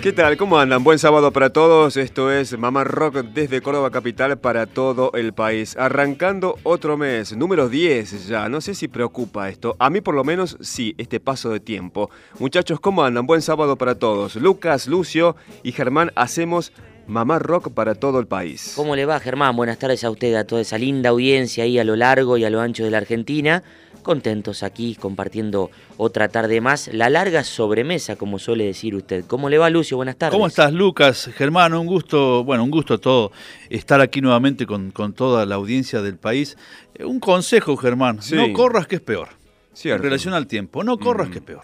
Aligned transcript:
¿Qué 0.00 0.12
tal? 0.12 0.36
¿Cómo 0.36 0.60
andan? 0.60 0.84
Buen 0.84 1.00
sábado 1.00 1.32
para 1.32 1.50
todos. 1.50 1.96
Esto 1.96 2.30
es 2.30 2.56
Mamá 2.56 2.84
Rock 2.84 3.16
desde 3.34 3.60
Córdoba 3.60 3.90
Capital 3.90 4.38
para 4.38 4.66
todo 4.66 5.10
el 5.14 5.32
país. 5.32 5.76
Arrancando 5.76 6.56
otro 6.62 6.96
mes, 6.96 7.36
número 7.36 7.68
10 7.68 8.28
ya. 8.28 8.48
No 8.48 8.60
sé 8.60 8.76
si 8.76 8.86
preocupa 8.86 9.48
esto. 9.48 9.74
A 9.80 9.90
mí 9.90 10.00
por 10.00 10.14
lo 10.14 10.22
menos 10.22 10.56
sí, 10.60 10.94
este 10.98 11.18
paso 11.18 11.50
de 11.50 11.58
tiempo. 11.58 12.10
Muchachos, 12.38 12.78
¿cómo 12.78 13.02
andan? 13.02 13.26
Buen 13.26 13.42
sábado 13.42 13.74
para 13.74 13.96
todos. 13.96 14.36
Lucas, 14.36 14.86
Lucio 14.86 15.34
y 15.64 15.72
Germán 15.72 16.12
hacemos 16.14 16.72
Mamá 17.08 17.40
Rock 17.40 17.72
para 17.72 17.96
todo 17.96 18.20
el 18.20 18.28
país. 18.28 18.74
¿Cómo 18.76 18.94
le 18.94 19.04
va, 19.04 19.18
Germán? 19.18 19.56
Buenas 19.56 19.78
tardes 19.78 20.04
a 20.04 20.10
usted, 20.10 20.34
a 20.36 20.46
toda 20.46 20.60
esa 20.60 20.78
linda 20.78 21.10
audiencia 21.10 21.64
ahí 21.64 21.76
a 21.76 21.84
lo 21.84 21.96
largo 21.96 22.36
y 22.36 22.44
a 22.44 22.50
lo 22.50 22.60
ancho 22.60 22.84
de 22.84 22.90
la 22.92 22.98
Argentina. 22.98 23.64
Contentos 24.12 24.62
aquí 24.62 24.94
compartiendo 24.94 25.70
otra 25.98 26.28
tarde 26.30 26.62
más, 26.62 26.88
la 26.94 27.10
larga 27.10 27.44
sobremesa, 27.44 28.16
como 28.16 28.38
suele 28.38 28.64
decir 28.64 28.94
usted. 28.94 29.26
¿Cómo 29.26 29.50
le 29.50 29.58
va, 29.58 29.68
Lucio? 29.68 29.98
Buenas 29.98 30.16
tardes. 30.16 30.32
¿Cómo 30.32 30.46
estás, 30.46 30.72
Lucas? 30.72 31.28
Germán, 31.36 31.74
un 31.74 31.84
gusto, 31.86 32.42
bueno, 32.42 32.64
un 32.64 32.70
gusto 32.70 32.98
todo 32.98 33.32
estar 33.68 34.00
aquí 34.00 34.22
nuevamente 34.22 34.64
con, 34.64 34.92
con 34.92 35.12
toda 35.12 35.44
la 35.44 35.56
audiencia 35.56 36.00
del 36.00 36.16
país. 36.16 36.56
Eh, 36.94 37.04
Un 37.04 37.20
consejo, 37.20 37.76
Germán, 37.76 38.22
Sí. 38.22 38.34
no 38.34 38.50
corras 38.54 38.86
que 38.86 38.94
es 38.94 39.02
peor. 39.02 39.28
Cierto. 39.74 39.96
En 40.02 40.04
relación 40.04 40.32
al 40.32 40.46
tiempo, 40.46 40.82
no 40.82 40.96
corras 40.98 41.28
Mm. 41.28 41.30
que 41.32 41.38
es 41.40 41.44
peor. 41.44 41.62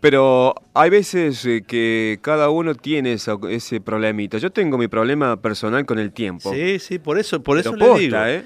Pero 0.00 0.54
hay 0.74 0.90
veces 0.90 1.42
eh, 1.46 1.62
que 1.66 2.18
cada 2.20 2.50
uno 2.50 2.74
tiene 2.74 3.14
esa- 3.14 3.38
ese 3.48 3.80
problemita. 3.80 4.36
Yo 4.36 4.50
tengo 4.50 4.76
mi 4.76 4.88
problema 4.88 5.40
personal 5.40 5.86
con 5.86 5.98
el 5.98 6.12
tiempo. 6.12 6.52
Sí, 6.52 6.78
sí, 6.80 6.98
por 6.98 7.18
eso, 7.18 7.42
por 7.42 7.56
Pero 7.56 7.70
eso 7.70 7.76
le 7.78 7.84
posta, 7.86 7.98
digo. 8.00 8.16
¿eh? 8.26 8.44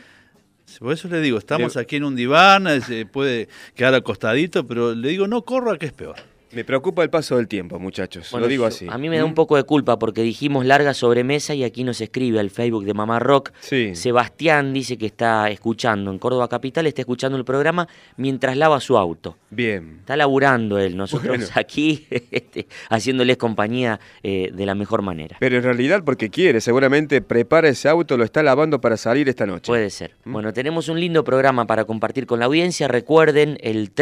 Por 0.78 0.92
eso 0.92 1.08
le 1.08 1.20
digo, 1.20 1.38
estamos 1.38 1.76
aquí 1.76 1.96
en 1.96 2.04
un 2.04 2.16
diván, 2.16 2.66
eh, 2.66 2.80
se 2.80 3.06
puede 3.06 3.48
quedar 3.74 3.94
acostadito, 3.94 4.66
pero 4.66 4.94
le 4.94 5.08
digo, 5.08 5.26
no 5.26 5.42
corra 5.42 5.78
que 5.78 5.86
es 5.86 5.92
peor. 5.92 6.16
Me 6.52 6.64
preocupa 6.64 7.04
el 7.04 7.10
paso 7.10 7.36
del 7.36 7.46
tiempo, 7.46 7.78
muchachos. 7.78 8.28
Bueno, 8.32 8.46
Lo 8.46 8.50
digo 8.50 8.64
así. 8.64 8.86
A 8.90 8.98
mí 8.98 9.08
me 9.08 9.18
da 9.18 9.24
un 9.24 9.34
poco 9.34 9.56
de 9.56 9.62
culpa 9.62 9.98
porque 10.00 10.22
dijimos 10.22 10.66
larga 10.66 10.94
sobremesa 10.94 11.54
y 11.54 11.62
aquí 11.62 11.84
nos 11.84 12.00
escribe 12.00 12.40
al 12.40 12.50
Facebook 12.50 12.84
de 12.84 12.92
Mamá 12.92 13.20
Rock. 13.20 13.52
Sí. 13.60 13.94
Sebastián 13.94 14.72
dice 14.72 14.98
que 14.98 15.06
está 15.06 15.48
escuchando 15.48 16.10
en 16.10 16.18
Córdoba 16.18 16.48
Capital, 16.48 16.86
está 16.88 17.02
escuchando 17.02 17.38
el 17.38 17.44
programa 17.44 17.86
mientras 18.16 18.56
lava 18.56 18.80
su 18.80 18.98
auto. 18.98 19.36
Bien. 19.50 19.98
Está 20.00 20.16
laburando 20.16 20.78
él, 20.78 20.96
nosotros 20.96 21.28
Bueno. 21.28 21.46
aquí 21.54 22.06
este, 22.32 22.66
haciéndoles 22.88 23.36
compañía 23.36 24.00
eh, 24.24 24.50
de 24.52 24.66
la 24.66 24.74
mejor 24.74 25.02
manera. 25.02 25.36
Pero 25.38 25.56
en 25.56 25.62
realidad 25.62 26.02
porque 26.04 26.30
quiere, 26.30 26.60
seguramente 26.60 27.22
prepara 27.22 27.68
ese 27.68 27.88
auto, 27.88 28.16
lo 28.16 28.24
está 28.24 28.42
lavando 28.42 28.80
para 28.80 28.96
salir 28.96 29.28
esta 29.28 29.46
noche. 29.46 29.66
Puede 29.70 29.90
ser. 29.90 30.14
¿Mm? 30.24 30.32
Bueno, 30.32 30.52
tenemos 30.52 30.88
un 30.88 30.98
lindo 30.98 31.22
programa 31.22 31.66
para 31.68 31.84
compartir 31.84 32.26
con 32.26 32.40
la 32.40 32.46
audiencia. 32.46 32.88
Recuerden 32.88 33.56
el 33.60 33.92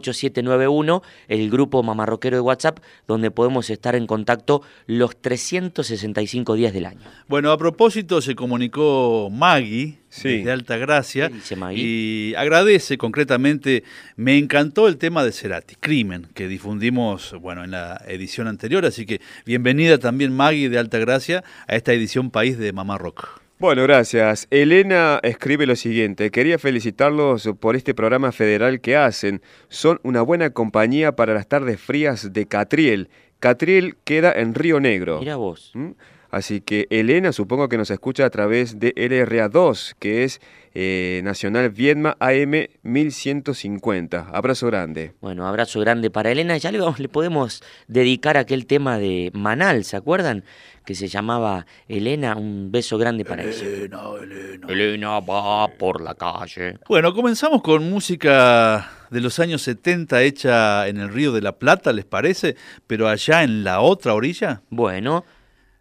351-677-8791, 0.00 1.02
el 1.28 1.50
grupo 1.50 1.82
mamarroquero 1.82 2.36
de 2.36 2.40
WhatsApp, 2.40 2.78
donde 3.06 3.30
podemos 3.30 3.70
estar 3.70 3.94
en 3.94 4.06
contacto 4.06 4.62
los 4.86 5.16
365 5.20 6.54
días 6.54 6.72
del 6.72 6.86
año. 6.86 7.00
Bueno, 7.28 7.50
a 7.50 7.58
propósito, 7.58 8.20
se 8.20 8.34
comunicó 8.34 9.28
Maggie 9.30 9.98
Sí. 10.08 10.42
de 10.42 10.50
Alta 10.52 10.78
Gracia 10.78 11.30
y 11.74 12.32
agradece 12.36 12.96
concretamente, 12.96 13.84
me 14.16 14.38
encantó 14.38 14.88
el 14.88 14.96
tema 14.96 15.22
de 15.24 15.32
Cerati, 15.32 15.74
Crimen, 15.74 16.28
que 16.32 16.48
difundimos 16.48 17.34
bueno, 17.40 17.64
en 17.64 17.72
la 17.72 18.00
edición 18.06 18.46
anterior, 18.48 18.86
así 18.86 19.04
que 19.04 19.20
bienvenida 19.44 19.98
también 19.98 20.32
Maggie 20.32 20.70
de 20.70 20.78
Alta 20.78 20.98
Gracia 20.98 21.44
a 21.66 21.76
esta 21.76 21.92
edición 21.92 22.30
País 22.30 22.56
de 22.56 22.72
Mamá 22.72 22.96
Rock. 22.96 23.45
Bueno, 23.58 23.84
gracias. 23.84 24.46
Elena 24.50 25.18
escribe 25.22 25.64
lo 25.64 25.76
siguiente. 25.76 26.30
Quería 26.30 26.58
felicitarlos 26.58 27.48
por 27.58 27.74
este 27.74 27.94
programa 27.94 28.30
federal 28.30 28.82
que 28.82 28.96
hacen. 28.96 29.40
Son 29.70 29.98
una 30.02 30.20
buena 30.20 30.50
compañía 30.50 31.16
para 31.16 31.32
las 31.32 31.48
tardes 31.48 31.80
frías 31.80 32.34
de 32.34 32.44
Catriel. 32.44 33.08
Catriel 33.40 33.96
queda 34.04 34.30
en 34.32 34.54
Río 34.54 34.78
Negro. 34.78 35.20
Mira 35.20 35.36
vos. 35.36 35.70
¿Mm? 35.72 35.92
Así 36.30 36.60
que 36.60 36.86
Elena 36.90 37.32
supongo 37.32 37.70
que 37.70 37.78
nos 37.78 37.90
escucha 37.90 38.26
a 38.26 38.30
través 38.30 38.78
de 38.78 38.94
LRA2, 38.94 39.94
que 39.98 40.24
es 40.24 40.42
eh, 40.78 41.22
Nacional 41.24 41.70
Viedma 41.70 42.18
AM 42.20 42.66
1150. 42.82 44.28
Abrazo 44.32 44.66
grande. 44.66 45.14
Bueno, 45.22 45.46
abrazo 45.46 45.80
grande 45.80 46.10
para 46.10 46.30
Elena. 46.30 46.56
Ya 46.58 46.70
le, 46.70 46.78
vamos- 46.78 46.98
le 46.98 47.08
podemos 47.08 47.62
dedicar 47.88 48.36
aquel 48.36 48.66
tema 48.66 48.98
de 48.98 49.30
Manal, 49.32 49.84
¿se 49.84 49.96
acuerdan? 49.96 50.44
Que 50.84 50.94
se 50.94 51.08
llamaba 51.08 51.64
Elena. 51.88 52.36
Un 52.36 52.70
beso 52.70 52.98
grande 52.98 53.24
para 53.24 53.42
ella. 53.44 53.66
Elena, 53.66 54.00
Elena. 54.22 54.66
Elena 54.68 55.20
va 55.20 55.68
por 55.68 56.00
la 56.02 56.14
calle. 56.14 56.78
Bueno, 56.88 57.14
comenzamos 57.14 57.62
con 57.62 57.88
música 57.90 58.90
de 59.10 59.20
los 59.20 59.38
años 59.38 59.62
70 59.62 60.22
hecha 60.22 60.86
en 60.88 60.98
el 60.98 61.08
Río 61.08 61.32
de 61.32 61.40
la 61.40 61.52
Plata, 61.52 61.92
¿les 61.92 62.04
parece? 62.04 62.54
Pero 62.86 63.08
allá 63.08 63.42
en 63.42 63.64
la 63.64 63.80
otra 63.80 64.14
orilla. 64.14 64.60
Bueno, 64.70 65.24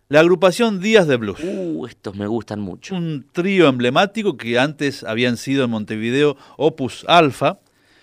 La 0.07 0.19
agrupación 0.19 0.81
Días 0.81 1.07
de 1.07 1.15
Blues. 1.17 1.39
uh, 1.43 1.85
estos 1.87 2.15
me 2.15 2.27
gustan 2.27 2.59
mucho. 2.61 2.95
un 2.95 3.25
trío 3.31 3.67
emblemático 3.67 4.37
que 4.37 4.59
antes 4.59 5.03
habían 5.03 5.35
sido 5.37 5.63
en 5.65 5.71
Montevideo 5.71 6.37
Opus 6.57 7.05
Alfa, 7.07 7.59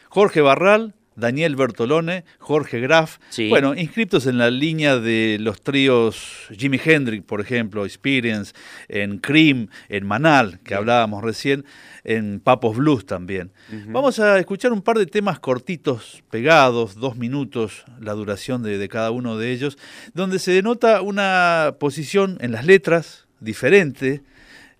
Jorge 0.08 0.40
Barral, 0.40 0.94
Daniel 1.14 1.54
Bertolone, 1.56 2.24
Jorge 2.38 2.80
Graf, 2.80 3.18
Sí. 3.28 3.48
bueno, 3.50 3.74
inscritos 3.76 4.26
en 4.26 4.38
la 4.38 4.50
línea 4.50 4.98
de 4.98 5.36
los 5.40 5.62
tríos 5.62 6.48
Jimi 6.56 6.80
Hendrix, 6.84 7.22
por 7.24 7.40
ejemplo, 7.40 7.84
Experience, 7.84 8.52
en 8.88 9.18
Cream, 9.18 9.68
en 9.88 10.06
Manal, 10.06 10.58
que 10.64 10.74
hablábamos 10.74 11.22
recién, 11.22 11.64
en 12.04 12.40
Papos 12.40 12.76
Blues 12.76 13.06
también. 13.06 13.52
Vamos 13.88 14.18
a 14.18 14.38
escuchar 14.38 14.72
un 14.72 14.82
par 14.82 14.98
de 14.98 15.06
temas 15.06 15.38
cortitos, 15.38 16.22
pegados, 16.30 16.96
dos 16.96 17.16
minutos 17.16 17.84
la 18.00 18.12
duración 18.12 18.62
de, 18.62 18.78
de 18.78 18.88
cada 18.88 19.10
uno 19.10 19.38
de 19.38 19.52
ellos, 19.52 19.78
donde 20.14 20.38
se 20.38 20.52
denota 20.52 21.02
una 21.02 21.76
posición 21.78 22.38
en 22.40 22.52
las 22.52 22.66
letras 22.66 23.26
diferente, 23.40 24.22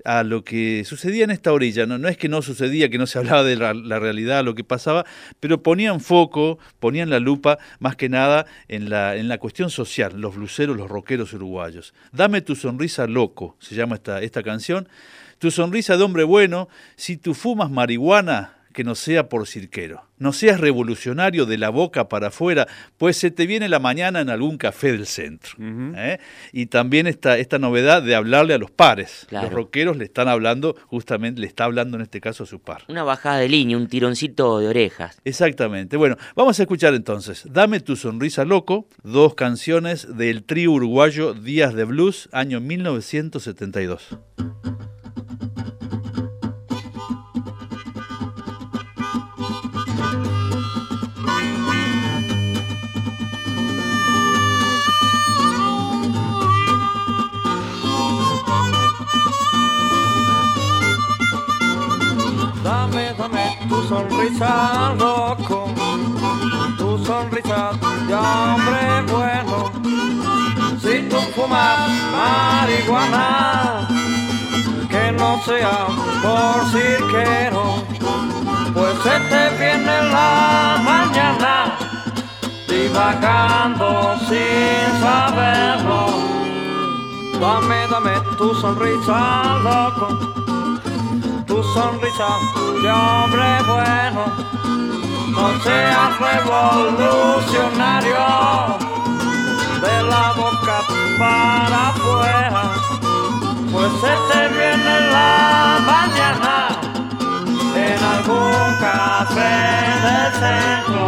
a 0.04 0.24
lo 0.24 0.44
que 0.44 0.84
sucedía 0.84 1.24
en 1.24 1.30
esta 1.30 1.52
orilla. 1.52 1.86
No, 1.86 1.98
no 1.98 2.08
es 2.08 2.16
que 2.16 2.28
no 2.28 2.42
sucedía, 2.42 2.88
que 2.88 2.98
no 2.98 3.06
se 3.06 3.18
hablaba 3.20 3.42
de 3.44 3.56
la, 3.56 3.74
la 3.74 3.98
realidad, 3.98 4.44
lo 4.44 4.54
que 4.54 4.64
pasaba, 4.64 5.04
pero 5.40 5.62
ponían 5.62 6.00
foco, 6.00 6.58
ponían 6.80 7.10
la 7.10 7.20
lupa 7.20 7.58
más 7.78 7.96
que 7.96 8.08
nada 8.08 8.46
en 8.68 8.90
la, 8.90 9.16
en 9.16 9.28
la 9.28 9.38
cuestión 9.38 9.70
social, 9.70 10.20
los 10.20 10.36
bluseros, 10.36 10.76
los 10.76 10.90
rockeros 10.90 11.32
uruguayos. 11.32 11.94
Dame 12.12 12.40
tu 12.40 12.56
sonrisa 12.56 13.06
loco, 13.06 13.56
se 13.60 13.75
llama 13.75 13.96
esta, 13.96 14.22
esta 14.22 14.42
canción. 14.42 14.88
Tu 15.42 15.50
sonrisa 15.50 15.96
de 15.96 16.04
hombre 16.04 16.22
bueno, 16.22 16.68
si 16.94 17.16
tú 17.16 17.34
fumas 17.34 17.68
marihuana, 17.68 18.58
que 18.72 18.84
no 18.84 18.94
sea 18.94 19.28
por 19.28 19.48
cirquero. 19.48 20.04
No 20.18 20.32
seas 20.32 20.60
revolucionario 20.60 21.46
de 21.46 21.58
la 21.58 21.68
boca 21.68 22.08
para 22.08 22.28
afuera, 22.28 22.68
pues 22.96 23.16
se 23.16 23.32
te 23.32 23.44
viene 23.48 23.68
la 23.68 23.80
mañana 23.80 24.20
en 24.20 24.30
algún 24.30 24.56
café 24.56 24.92
del 24.92 25.04
centro. 25.04 25.56
¿eh? 25.96 26.20
Y 26.52 26.66
también 26.66 27.08
esta, 27.08 27.38
esta 27.38 27.58
novedad 27.58 28.04
de 28.04 28.14
hablarle 28.14 28.54
a 28.54 28.58
los 28.58 28.70
pares. 28.70 29.26
Claro. 29.30 29.46
Los 29.46 29.54
rockeros 29.56 29.96
le 29.96 30.04
están 30.04 30.28
hablando, 30.28 30.76
justamente, 30.86 31.40
le 31.40 31.48
está 31.48 31.64
hablando 31.64 31.96
en 31.96 32.04
este 32.04 32.20
caso 32.20 32.44
a 32.44 32.46
su 32.46 32.60
par. 32.60 32.84
Una 32.86 33.02
bajada 33.02 33.38
de 33.38 33.48
línea, 33.48 33.76
un 33.76 33.88
tironcito 33.88 34.60
de 34.60 34.68
orejas. 34.68 35.20
Exactamente. 35.24 35.96
Bueno, 35.96 36.16
vamos 36.36 36.56
a 36.60 36.62
escuchar 36.62 36.94
entonces 36.94 37.48
Dame 37.50 37.80
tu 37.80 37.96
sonrisa 37.96 38.44
loco, 38.44 38.86
dos 39.02 39.34
canciones 39.34 40.06
del 40.16 40.44
trío 40.44 40.70
uruguayo 40.70 41.34
Días 41.34 41.74
de 41.74 41.82
Blues, 41.82 42.28
año 42.30 42.60
1972. 42.60 44.20
Tu 63.72 63.82
sonrisa 63.88 64.94
loco, 64.98 65.60
tu 66.76 66.98
sonrisa 67.06 67.70
de 68.06 68.14
hombre 68.14 68.82
bueno. 69.10 69.58
Si 70.82 70.94
tú 71.08 71.19
fumas 71.34 71.78
marihuana, 72.14 73.88
que 74.90 75.04
no 75.12 75.30
sea 75.46 75.86
por 76.22 76.58
cirquero, 76.72 77.64
pues 78.74 78.94
se 79.04 79.16
te 79.30 79.42
viene 79.58 79.96
la 80.16 80.78
mañana 80.90 81.54
divagando 82.68 84.18
sin 84.28 84.84
saberlo. 85.00 86.00
Dame, 87.40 87.80
dame 87.90 88.14
tu 88.36 88.54
sonrisa, 88.54 89.20
loco, 89.64 90.08
sonrisa 91.75 92.31
de 92.82 92.91
hombre 92.91 93.49
bueno. 93.67 94.25
No 95.31 95.47
seas 95.62 96.19
revolucionario, 96.19 98.26
de 99.81 100.03
la 100.03 100.32
boca 100.37 100.82
para 101.19 101.88
afuera, 101.88 102.62
pues 103.73 103.91
se 104.03 104.14
te 104.29 104.41
viene 104.49 104.94
la 105.11 105.79
mañana 105.87 106.55
en 107.75 108.05
algún 108.05 108.76
café 108.79 109.55
del 110.05 110.32
centro. 110.43 111.05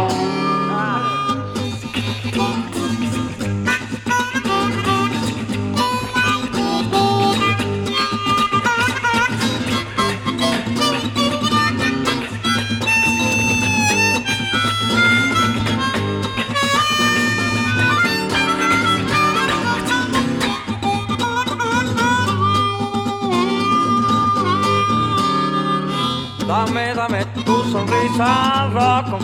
Dame, 26.75 26.93
dame 26.93 27.25
tu 27.45 27.55
sonrisa 27.71 28.67
loco, 28.73 29.17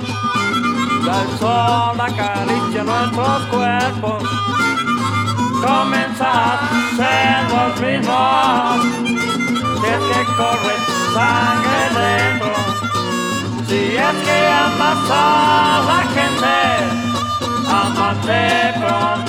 el 1.03 1.37
sol 1.37 1.99
acaricia 1.99 2.81
nuestros 2.81 3.41
cuerpos. 3.47 4.23
Comenzar 5.61 6.59
a 6.61 6.79
ser 6.95 7.39
los 7.51 7.71
mismos, 7.81 8.79
si 9.81 9.85
es 9.85 10.01
que 10.07 10.21
corre 10.37 10.75
sangre 11.13 11.83
dentro, 11.99 12.53
si 13.67 13.81
es 13.97 14.15
que 14.25 14.37
amas 14.47 15.11
a 15.11 15.21
la 15.89 16.01
gente, 16.15 16.55
amate 17.67 18.79
pronto 18.79 19.20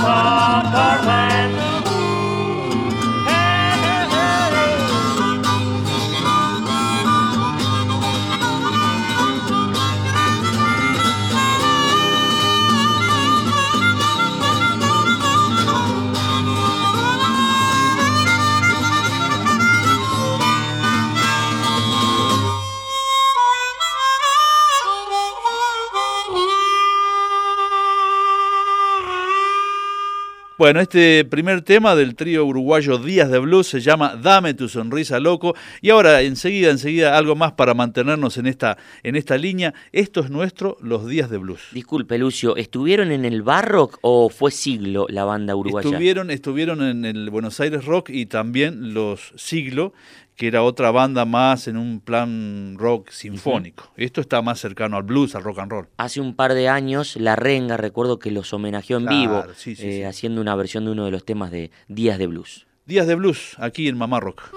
Bueno, 30.62 30.78
este 30.78 31.24
primer 31.24 31.62
tema 31.62 31.96
del 31.96 32.14
trío 32.14 32.46
uruguayo 32.46 32.98
Días 32.98 33.28
de 33.28 33.40
Blues 33.40 33.66
se 33.66 33.80
llama 33.80 34.14
Dame 34.14 34.54
tu 34.54 34.68
sonrisa 34.68 35.18
loco. 35.18 35.56
Y 35.80 35.90
ahora, 35.90 36.22
enseguida, 36.22 36.70
enseguida, 36.70 37.18
algo 37.18 37.34
más 37.34 37.54
para 37.54 37.74
mantenernos 37.74 38.38
en 38.38 38.46
esta, 38.46 38.78
en 39.02 39.16
esta 39.16 39.36
línea. 39.36 39.74
Esto 39.90 40.20
es 40.20 40.30
nuestro 40.30 40.76
Los 40.80 41.08
Días 41.08 41.30
de 41.30 41.38
Blues. 41.38 41.62
Disculpe, 41.72 42.16
Lucio, 42.16 42.54
¿estuvieron 42.54 43.10
en 43.10 43.24
el 43.24 43.42
Barrock 43.42 43.98
o 44.02 44.28
fue 44.28 44.52
Siglo 44.52 45.06
la 45.08 45.24
banda 45.24 45.56
uruguaya? 45.56 45.88
Estuvieron, 45.88 46.30
estuvieron 46.30 46.80
en 46.80 47.06
el 47.06 47.28
Buenos 47.30 47.58
Aires 47.58 47.84
Rock 47.84 48.10
y 48.10 48.26
también 48.26 48.94
los 48.94 49.32
Siglo 49.34 49.92
que 50.36 50.46
era 50.46 50.62
otra 50.62 50.90
banda 50.90 51.24
más 51.24 51.68
en 51.68 51.76
un 51.76 52.00
plan 52.00 52.76
rock 52.78 53.10
sinfónico. 53.10 53.90
Esto 53.96 54.20
está 54.20 54.42
más 54.42 54.60
cercano 54.60 54.96
al 54.96 55.02
blues, 55.02 55.34
al 55.34 55.44
rock 55.44 55.58
and 55.60 55.70
roll. 55.70 55.88
Hace 55.96 56.20
un 56.20 56.34
par 56.34 56.54
de 56.54 56.68
años, 56.68 57.16
La 57.16 57.36
Renga, 57.36 57.76
recuerdo 57.76 58.18
que 58.18 58.30
los 58.30 58.52
homenajeó 58.52 58.98
en 58.98 59.06
vivo, 59.06 59.44
eh, 59.66 60.06
haciendo 60.06 60.40
una 60.40 60.54
versión 60.54 60.84
de 60.84 60.92
uno 60.92 61.04
de 61.04 61.10
los 61.10 61.24
temas 61.24 61.50
de 61.50 61.70
Días 61.88 62.18
de 62.18 62.26
Blues. 62.26 62.66
Días 62.86 63.06
de 63.06 63.14
Blues, 63.14 63.56
aquí 63.58 63.88
en 63.88 63.96
Mamá 63.96 64.20
Rock. 64.20 64.50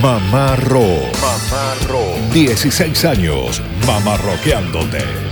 Mamá 0.00 0.56
Rock. 0.56 1.12
Mamá 1.20 1.74
Rock. 1.88 2.16
16 2.32 3.04
años 3.04 3.60
mamarroqueándote. 3.86 5.31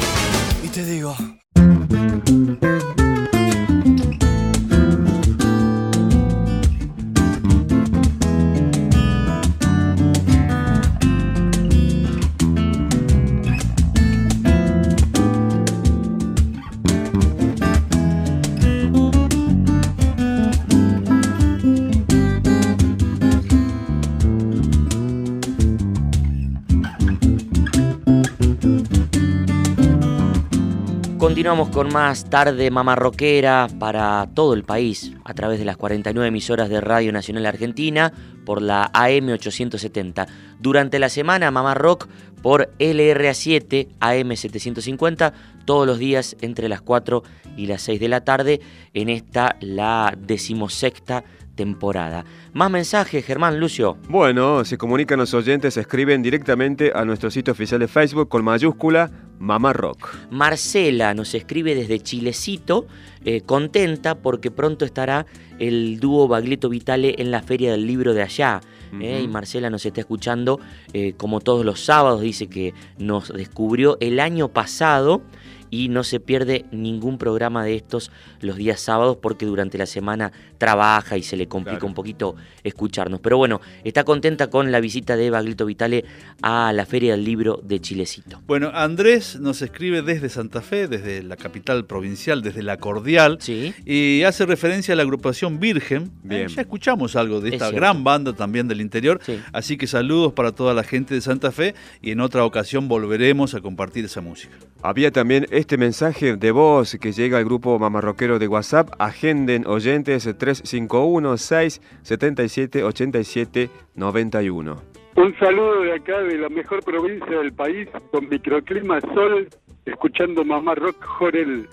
Continuamos 31.40 31.70
con 31.70 31.90
más 31.90 32.28
tarde 32.28 32.70
mamarroquera 32.70 33.66
para 33.78 34.28
todo 34.35 34.52
el 34.52 34.62
país 34.62 35.14
a 35.25 35.32
través 35.32 35.59
de 35.59 35.64
las 35.64 35.78
49 35.78 36.28
emisoras 36.28 36.68
de 36.68 36.82
Radio 36.82 37.12
Nacional 37.12 37.47
Argentina 37.47 38.12
por 38.44 38.61
la 38.61 38.90
AM 38.92 39.30
870. 39.30 40.26
Durante 40.59 40.99
la 40.99 41.09
semana 41.09 41.50
Mamá 41.50 41.73
Rock 41.73 42.09
por 42.42 42.70
LRA7 42.78 43.88
AM 44.00 44.37
750 44.37 45.32
todos 45.64 45.87
los 45.87 45.99
días 45.99 46.37
entre 46.42 46.68
las 46.68 46.82
4 46.82 47.23
y 47.56 47.68
las 47.68 47.80
6 47.85 48.00
de 48.00 48.09
la 48.11 48.23
tarde 48.23 48.61
en 48.92 49.09
esta 49.09 49.56
la 49.62 50.14
decimosexta 50.18 51.25
temporada. 51.54 52.26
Más 52.52 52.70
mensajes, 52.70 53.25
Germán, 53.25 53.59
Lucio. 53.59 53.97
Bueno, 54.11 54.62
se 54.66 54.76
comunican 54.76 55.18
los 55.18 55.32
oyentes, 55.32 55.78
escriben 55.78 56.20
directamente 56.20 56.92
a 56.94 57.06
nuestro 57.06 57.30
sitio 57.30 57.52
oficial 57.52 57.80
de 57.80 57.88
Facebook 57.88 58.28
con 58.28 58.44
mayúscula 58.44 59.11
Mamá 59.40 59.73
Rock. 59.73 60.16
Marcela 60.30 61.14
nos 61.14 61.35
escribe 61.35 61.75
desde 61.75 61.99
Chilecito, 61.99 62.87
eh, 63.25 63.40
contenta 63.40 64.14
porque 64.14 64.50
pronto 64.50 64.85
estará 64.85 65.26
el 65.59 65.99
dúo 65.99 66.28
Baglietto 66.28 66.68
Vitale 66.68 67.14
en 67.18 67.30
la 67.30 67.42
Feria 67.42 67.73
del 67.73 67.87
Libro 67.87 68.14
de 68.14 68.23
allá. 68.23 68.61
eh, 69.00 69.23
y 69.25 69.28
Marcela 69.28 69.70
nos 69.70 69.87
está 69.87 70.00
escuchando 70.00 70.61
eh, 70.92 71.14
como 71.16 71.40
todos 71.40 71.64
los 71.64 71.80
sábados, 71.80 72.20
dice 72.20 72.49
que 72.49 72.75
nos 72.99 73.32
descubrió 73.32 73.97
el 74.00 74.20
año 74.20 74.49
pasado 74.49 75.23
y 75.70 75.88
no 75.88 76.04
se 76.04 76.20
pierde 76.20 76.64
ningún 76.72 77.16
programa 77.18 77.64
de 77.64 77.76
estos 77.76 78.10
los 78.40 78.56
días 78.56 78.80
sábados 78.80 79.18
porque 79.22 79.46
durante 79.46 79.78
la 79.78 79.86
semana 79.86 80.32
trabaja 80.58 81.16
y 81.16 81.22
se 81.22 81.36
le 81.36 81.46
complica 81.48 81.78
Claro. 81.78 81.86
un 81.88 81.94
poquito 81.94 82.34
escucharnos. 82.64 83.20
Pero 83.20 83.38
bueno, 83.38 83.60
está 83.84 84.04
contenta 84.04 84.48
con 84.50 84.70
la 84.72 84.80
visita 84.80 85.16
de 85.16 85.30
Baglietto 85.30 85.66
Vitale 85.66 86.04
a 86.42 86.72
la 86.72 86.84
Feria 86.86 87.12
del 87.12 87.24
Libro 87.24 87.60
de 87.64 87.80
Chilecito. 87.80 88.40
Bueno, 88.46 88.70
Andrés 88.74 89.38
nos 89.40 89.62
escribe 89.62 90.02
desde 90.02 90.28
Santa 90.28 90.60
Fe, 90.60 90.88
desde 90.88 91.22
la 91.22 91.36
capital 91.36 91.84
provincial, 91.86 92.42
desde 92.42 92.62
la 92.62 92.76
Cordial, 92.78 93.38
Sí. 93.40 93.74
y 93.86 94.22
hace 94.24 94.46
referencia 94.46 94.94
a 94.94 94.96
la 94.96 95.02
agrupación 95.02 95.60
Virgen. 95.60 96.10
Bien. 96.22 96.42
Eh, 96.42 96.46
ya 96.54 96.62
escuchamos 96.62 97.16
algo 97.16 97.40
de 97.40 97.48
Es 97.50 97.54
esta 97.54 97.70
gran 97.70 98.04
banda 98.04 98.32
también 98.32 98.68
del 98.68 98.80
interior, 98.80 99.20
Sí. 99.24 99.38
así 99.52 99.76
que 99.76 99.86
saludos 99.86 100.32
para 100.32 100.52
toda 100.52 100.74
la 100.74 100.82
gente 100.82 101.14
de 101.14 101.20
Santa 101.20 101.52
Fe 101.52 101.74
y 102.02 102.10
en 102.10 102.20
otra 102.20 102.44
ocasión 102.44 102.88
volveremos 102.88 103.54
a 103.54 103.60
compartir 103.60 104.04
esa 104.04 104.20
música. 104.20 104.54
Había 104.82 105.10
también 105.10 105.46
este 105.60 105.76
mensaje 105.76 106.36
de 106.36 106.52
voz 106.52 106.96
que 106.98 107.12
llega 107.12 107.36
al 107.36 107.44
grupo 107.44 107.78
mamarroquero 107.78 108.38
de 108.38 108.48
WhatsApp. 108.48 108.88
Agenden 108.98 109.66
oyentes 109.66 110.24
351 110.24 111.36
677 111.36 112.82
87 112.82 113.70
91. 113.94 114.82
Un 115.16 115.38
saludo 115.38 115.82
de 115.82 115.92
acá, 115.92 116.18
de 116.22 116.38
la 116.38 116.48
mejor 116.48 116.82
provincia 116.82 117.38
del 117.38 117.52
país, 117.52 117.86
con 118.10 118.26
microclima 118.30 119.02
sol, 119.14 119.48
escuchando 119.84 120.44
Mamá 120.44 120.74
Rock 120.76 121.04
Jorel 121.04 121.68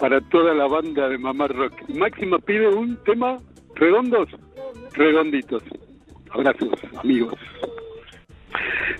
para 0.00 0.20
toda 0.20 0.52
la 0.52 0.66
banda 0.66 1.08
de 1.08 1.18
Mamá 1.18 1.46
Rock. 1.46 1.74
Máxima 1.94 2.38
pide 2.40 2.66
un 2.68 2.96
tema 3.04 3.38
redondos, 3.76 4.28
redonditos. 4.94 5.62
Abrazos, 6.30 6.72
amigos. 7.00 7.34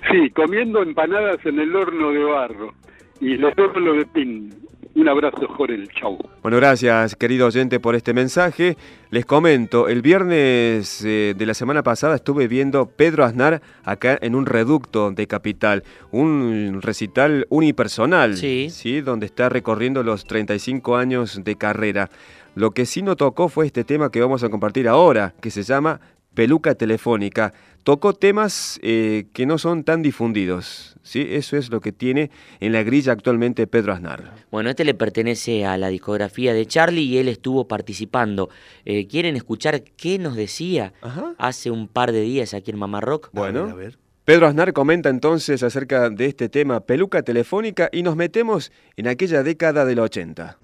Sí, 0.09 0.31
comiendo 0.31 0.81
empanadas 0.81 1.45
en 1.45 1.59
el 1.59 1.75
horno 1.75 2.13
de 2.13 2.23
barro 2.23 2.73
y 3.21 3.37
los 3.37 3.53
hornos 3.59 3.97
de 3.99 4.07
pin. 4.07 4.55
Un 4.95 5.09
abrazo, 5.09 5.47
Jorel. 5.47 5.89
Chau. 6.01 6.19
Bueno, 6.43 6.57
gracias 6.57 7.15
querido 7.15 7.47
oyente 7.47 7.79
por 7.79 7.95
este 7.95 8.13
mensaje. 8.15 8.77
Les 9.11 9.25
comento, 9.25 9.87
el 9.87 10.03
viernes 10.03 11.05
eh, 11.05 11.35
de 11.37 11.47
la 11.47 11.55
semana 11.55 11.85
pasada 11.85 12.17
estuve 12.17 12.49
viendo 12.49 12.87
Pedro 12.87 13.25
Aznar 13.25 13.63
acá 13.85 14.19
en 14.21 14.35
un 14.35 14.45
reducto 14.47 15.13
de 15.13 15.29
Capital, 15.29 15.85
un 16.11 16.81
recital 16.83 17.47
unipersonal, 17.49 18.37
Sí. 18.37 19.01
donde 19.03 19.27
está 19.27 19.49
recorriendo 19.49 20.03
los 20.03 20.25
35 20.25 20.97
años 20.97 21.45
de 21.45 21.55
carrera. 21.55 22.11
Lo 22.57 22.73
que 22.73 22.85
sí 22.85 23.03
no 23.03 23.15
tocó 23.15 23.49
fue 23.49 23.67
este 23.67 23.85
tema 23.85 24.11
que 24.11 24.21
vamos 24.21 24.43
a 24.43 24.49
compartir 24.49 24.89
ahora, 24.89 25.33
que 25.41 25.51
se 25.53 25.63
llama 25.63 26.01
Peluca 26.39 26.77
Telefónica. 26.77 27.53
Tocó 27.83 28.13
temas 28.13 28.79
eh, 28.85 29.27
que 29.33 29.45
no 29.45 29.59
son 29.59 29.83
tan 29.83 30.03
difundidos, 30.03 30.95
¿sí? 31.03 31.27
Eso 31.31 31.57
es 31.57 31.69
lo 31.69 31.81
que 31.81 31.91
tiene 31.91 32.31
en 32.61 32.71
la 32.71 32.85
grilla 32.85 33.11
actualmente 33.11 33.67
Pedro 33.67 33.93
Aznar. 33.93 34.35
Bueno, 34.53 34.71
este 34.71 34.85
le 34.85 34.95
pertenece 34.95 35.67
a 35.67 35.77
la 35.77 35.89
discografía 35.89 36.55
de 36.55 36.65
Charlie 36.65 37.03
y 37.03 37.19
él 37.19 37.27
estuvo 37.27 37.67
participando. 37.67 38.51
Eh, 38.85 39.09
¿Quieren 39.09 39.35
escuchar 39.35 39.83
qué 39.83 40.21
nos 40.21 40.37
decía 40.37 40.93
Ajá. 41.03 41.35
hace 41.39 41.73
un 41.73 41.89
par 41.89 42.13
de 42.13 42.21
días 42.21 42.55
aquí 42.55 42.71
en 42.71 42.79
Mamá 42.79 43.01
Rock? 43.01 43.31
Bueno. 43.33 43.63
A 43.63 43.65
ver, 43.65 43.73
a 43.73 43.75
ver. 43.75 43.99
Pedro 44.25 44.47
Aznar 44.47 44.73
comenta 44.73 45.09
entonces 45.09 45.65
acerca 45.65 46.09
de 46.09 46.27
este 46.27 46.49
tema 46.49 46.79
peluca 46.79 47.23
telefónica 47.23 47.89
y 47.91 48.05
nos 48.05 48.15
metemos 48.15 48.71
en 48.97 49.09
aquella 49.09 49.43
década 49.43 49.85
del 49.85 49.99
80. 49.99 50.57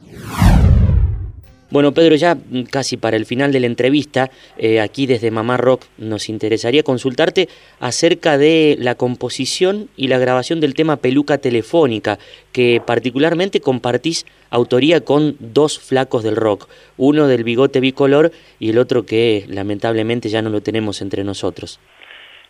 Bueno, 1.74 1.90
Pedro, 1.90 2.14
ya 2.14 2.36
casi 2.70 2.96
para 2.96 3.16
el 3.16 3.26
final 3.26 3.50
de 3.50 3.58
la 3.58 3.66
entrevista, 3.66 4.30
eh, 4.56 4.80
aquí 4.80 5.08
desde 5.08 5.32
Mamá 5.32 5.56
Rock 5.56 5.82
nos 5.98 6.28
interesaría 6.28 6.84
consultarte 6.84 7.48
acerca 7.80 8.38
de 8.38 8.76
la 8.78 8.94
composición 8.94 9.88
y 9.96 10.06
la 10.06 10.18
grabación 10.18 10.60
del 10.60 10.74
tema 10.74 10.98
Peluca 10.98 11.38
Telefónica, 11.38 12.20
que 12.52 12.80
particularmente 12.86 13.60
compartís 13.60 14.24
autoría 14.50 15.00
con 15.00 15.34
dos 15.40 15.80
flacos 15.80 16.22
del 16.22 16.36
rock, 16.36 16.68
uno 16.96 17.26
del 17.26 17.42
bigote 17.42 17.80
bicolor 17.80 18.30
y 18.60 18.70
el 18.70 18.78
otro 18.78 19.04
que 19.04 19.44
lamentablemente 19.48 20.28
ya 20.28 20.42
no 20.42 20.50
lo 20.50 20.60
tenemos 20.60 21.02
entre 21.02 21.24
nosotros. 21.24 21.80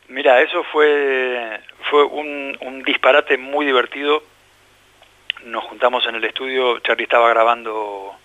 Mira, 0.08 0.42
eso 0.42 0.62
fue, 0.70 1.60
fue 1.88 2.04
un, 2.04 2.58
un 2.60 2.82
disparate 2.82 3.38
muy 3.38 3.64
divertido. 3.64 4.22
Nos 5.46 5.64
juntamos 5.64 6.04
en 6.06 6.16
el 6.16 6.24
estudio, 6.24 6.78
Charlie 6.80 7.04
estaba 7.04 7.30
grabando... 7.30 8.16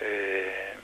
eh, 0.00 0.74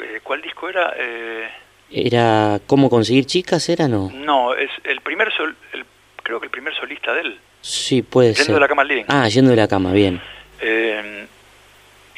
eh, 0.00 0.20
¿Cuál 0.22 0.42
disco 0.42 0.68
era? 0.68 0.94
Eh, 0.96 1.48
¿Era 1.90 2.60
cómo 2.66 2.90
conseguir 2.90 3.26
chicas? 3.26 3.68
¿Era 3.68 3.86
no? 3.88 4.10
no, 4.12 4.54
es 4.54 4.70
el 4.84 5.00
primer 5.00 5.32
sol, 5.32 5.56
el- 5.72 5.84
creo 6.22 6.40
que 6.40 6.46
el 6.46 6.50
primer 6.50 6.74
solista 6.74 7.14
de 7.14 7.20
él, 7.22 7.40
Sí, 7.60 8.02
puede 8.02 8.28
Yendo 8.28 8.44
ser. 8.44 8.54
de 8.54 8.60
la 8.60 8.68
cama 8.68 8.82
al 8.82 8.88
living. 8.88 9.04
Ah, 9.08 9.28
yendo 9.28 9.50
de 9.50 9.56
la 9.56 9.66
cama, 9.68 9.92
bien. 9.92 10.20
Eh, 10.60 11.26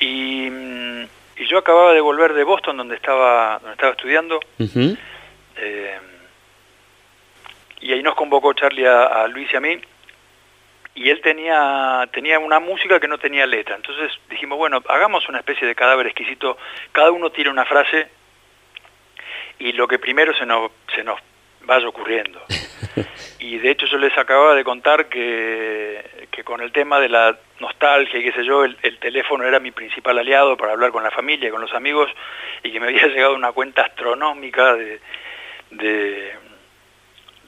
y, 0.01 0.47
y 0.47 1.47
yo 1.49 1.59
acababa 1.59 1.93
de 1.95 2.01
volver 2.01 2.33
de 2.35 2.45
Boston, 2.45 2.77
donde 2.77 2.97
estaba, 2.97 3.59
donde 3.61 3.73
estaba 3.73 3.93
estudiando, 3.93 4.41
y 7.81 7.93
ahí 7.93 8.03
nos 8.03 8.15
convocó 8.15 8.53
Charlie 8.55 8.87
a, 8.87 9.05
a 9.25 9.29
Luis 9.29 9.49
y 9.53 9.57
a 9.57 9.61
mí. 9.61 9.79
Y 10.99 11.11
él 11.11 11.21
tenía, 11.21 12.09
tenía 12.13 12.41
una 12.41 12.59
música 12.59 12.99
que 12.99 13.07
no 13.07 13.19
tenía 13.19 13.47
letra. 13.47 13.77
Entonces 13.77 14.11
dijimos, 14.29 14.59
bueno, 14.59 14.83
hagamos 14.89 15.29
una 15.29 15.39
especie 15.39 15.65
de 15.65 15.77
cadáver 15.77 16.09
exquisito. 16.09 16.59
Cada 16.91 17.13
uno 17.13 17.31
tira 17.31 17.53
una 17.53 17.65
frase 17.65 18.09
y 19.61 19.71
lo 19.75 19.87
que 19.87 20.01
primero 20.01 20.35
se 20.35 20.45
nos, 20.45 20.73
se 20.93 21.05
nos 21.05 21.21
vaya 21.63 21.89
ocurriendo. 21.89 22.43
Y 23.41 23.59
de 23.59 23.71
hecho 23.71 23.87
yo 23.87 23.99
les 23.99 24.19
acababa 24.19 24.57
de 24.57 24.65
contar 24.65 25.09
que, 25.09 26.27
que 26.33 26.43
con 26.43 26.61
el 26.61 26.73
tema 26.73 26.99
de 26.99 27.09
la 27.09 27.39
nostalgia 27.61 28.19
y 28.19 28.25
qué 28.25 28.33
sé 28.33 28.45
yo, 28.45 28.65
el, 28.65 28.77
el 28.83 28.99
teléfono 28.99 29.45
era 29.45 29.61
mi 29.61 29.71
principal 29.71 30.19
aliado 30.19 30.57
para 30.57 30.73
hablar 30.73 30.91
con 30.91 31.05
la 31.05 31.13
familia, 31.13 31.53
con 31.53 31.61
los 31.61 31.73
amigos, 31.73 32.11
y 32.65 32.73
que 32.73 32.81
me 32.81 32.89
había 32.89 33.07
llegado 33.07 33.37
una 33.37 33.53
cuenta 33.53 33.83
astronómica 33.83 34.75
de, 34.75 35.01
de, 35.71 36.33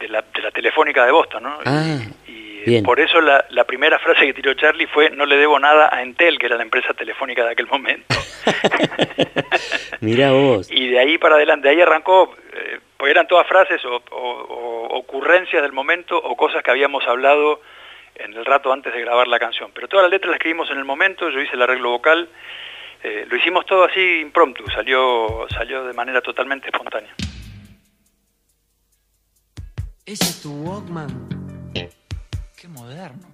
de 0.00 0.08
la, 0.08 0.22
de 0.34 0.42
la 0.42 0.50
telefónica 0.50 1.04
de 1.04 1.12
Boston, 1.12 1.42
¿no? 1.44 1.58
Ah, 1.64 1.98
y 2.26 2.40
y 2.60 2.64
bien. 2.64 2.84
por 2.84 3.00
eso 3.00 3.20
la, 3.22 3.44
la 3.50 3.64
primera 3.64 3.98
frase 3.98 4.26
que 4.26 4.34
tiró 4.34 4.52
Charlie 4.54 4.86
fue 4.86 5.08
no 5.10 5.24
le 5.24 5.36
debo 5.36 5.58
nada 5.58 5.88
a 5.92 6.02
Entel, 6.02 6.38
que 6.38 6.46
era 6.46 6.56
la 6.56 6.62
empresa 6.62 6.92
telefónica 6.92 7.42
de 7.44 7.52
aquel 7.52 7.66
momento. 7.68 8.14
Mirá 10.00 10.32
vos. 10.32 10.70
y 10.70 10.88
de 10.88 10.98
ahí 10.98 11.18
para 11.18 11.36
adelante, 11.36 11.68
de 11.68 11.74
ahí 11.74 11.80
arrancó, 11.80 12.34
eh, 12.52 12.80
pues 12.96 13.10
eran 13.10 13.26
todas 13.28 13.46
frases 13.46 13.84
o, 13.84 13.96
o- 14.10 14.46
o 14.90 14.96
ocurrencias 14.98 15.62
del 15.62 15.72
momento 15.72 16.16
o 16.18 16.36
cosas 16.36 16.62
que 16.62 16.70
habíamos 16.70 17.06
hablado 17.06 17.60
en 18.16 18.34
el 18.34 18.44
rato 18.44 18.72
antes 18.72 18.92
de 18.92 19.00
grabar 19.00 19.26
la 19.28 19.38
canción. 19.38 19.70
Pero 19.74 19.88
toda 19.88 20.02
la 20.02 20.08
letra 20.08 20.28
la 20.30 20.36
escribimos 20.36 20.70
en 20.70 20.78
el 20.78 20.84
momento, 20.84 21.30
yo 21.30 21.40
hice 21.40 21.54
el 21.54 21.62
arreglo 21.62 21.90
vocal, 21.90 22.28
eh, 23.02 23.24
lo 23.28 23.36
hicimos 23.36 23.64
todo 23.64 23.84
así 23.84 24.20
impromptu, 24.20 24.66
salió, 24.70 25.46
salió 25.48 25.84
de 25.84 25.94
manera 25.94 26.20
totalmente 26.20 26.68
espontánea. 26.68 27.14
Ese 30.10 30.24
es 30.24 30.40
tu 30.42 30.50
Walkman. 30.64 31.08
Qué 32.56 32.66
moderno. 32.66 33.29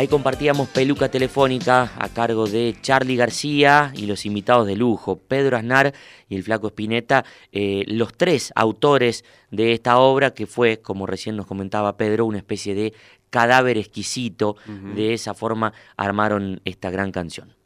Ahí 0.00 0.08
compartíamos 0.08 0.70
Peluca 0.70 1.10
Telefónica 1.10 1.92
a 1.98 2.08
cargo 2.08 2.46
de 2.46 2.74
Charlie 2.80 3.16
García 3.16 3.92
y 3.94 4.06
los 4.06 4.24
invitados 4.24 4.66
de 4.66 4.74
lujo, 4.74 5.18
Pedro 5.18 5.58
Aznar 5.58 5.92
y 6.26 6.36
el 6.36 6.42
Flaco 6.42 6.68
Espineta, 6.68 7.26
eh, 7.52 7.84
los 7.86 8.14
tres 8.14 8.50
autores 8.56 9.26
de 9.50 9.72
esta 9.74 9.98
obra 9.98 10.32
que 10.32 10.46
fue, 10.46 10.80
como 10.80 11.04
recién 11.04 11.36
nos 11.36 11.46
comentaba 11.46 11.98
Pedro, 11.98 12.24
una 12.24 12.38
especie 12.38 12.74
de 12.74 12.94
cadáver 13.28 13.76
exquisito. 13.76 14.56
De 14.96 15.12
esa 15.12 15.34
forma 15.34 15.74
armaron 15.98 16.62
esta 16.64 16.90
gran 16.90 17.12
canción. 17.12 17.59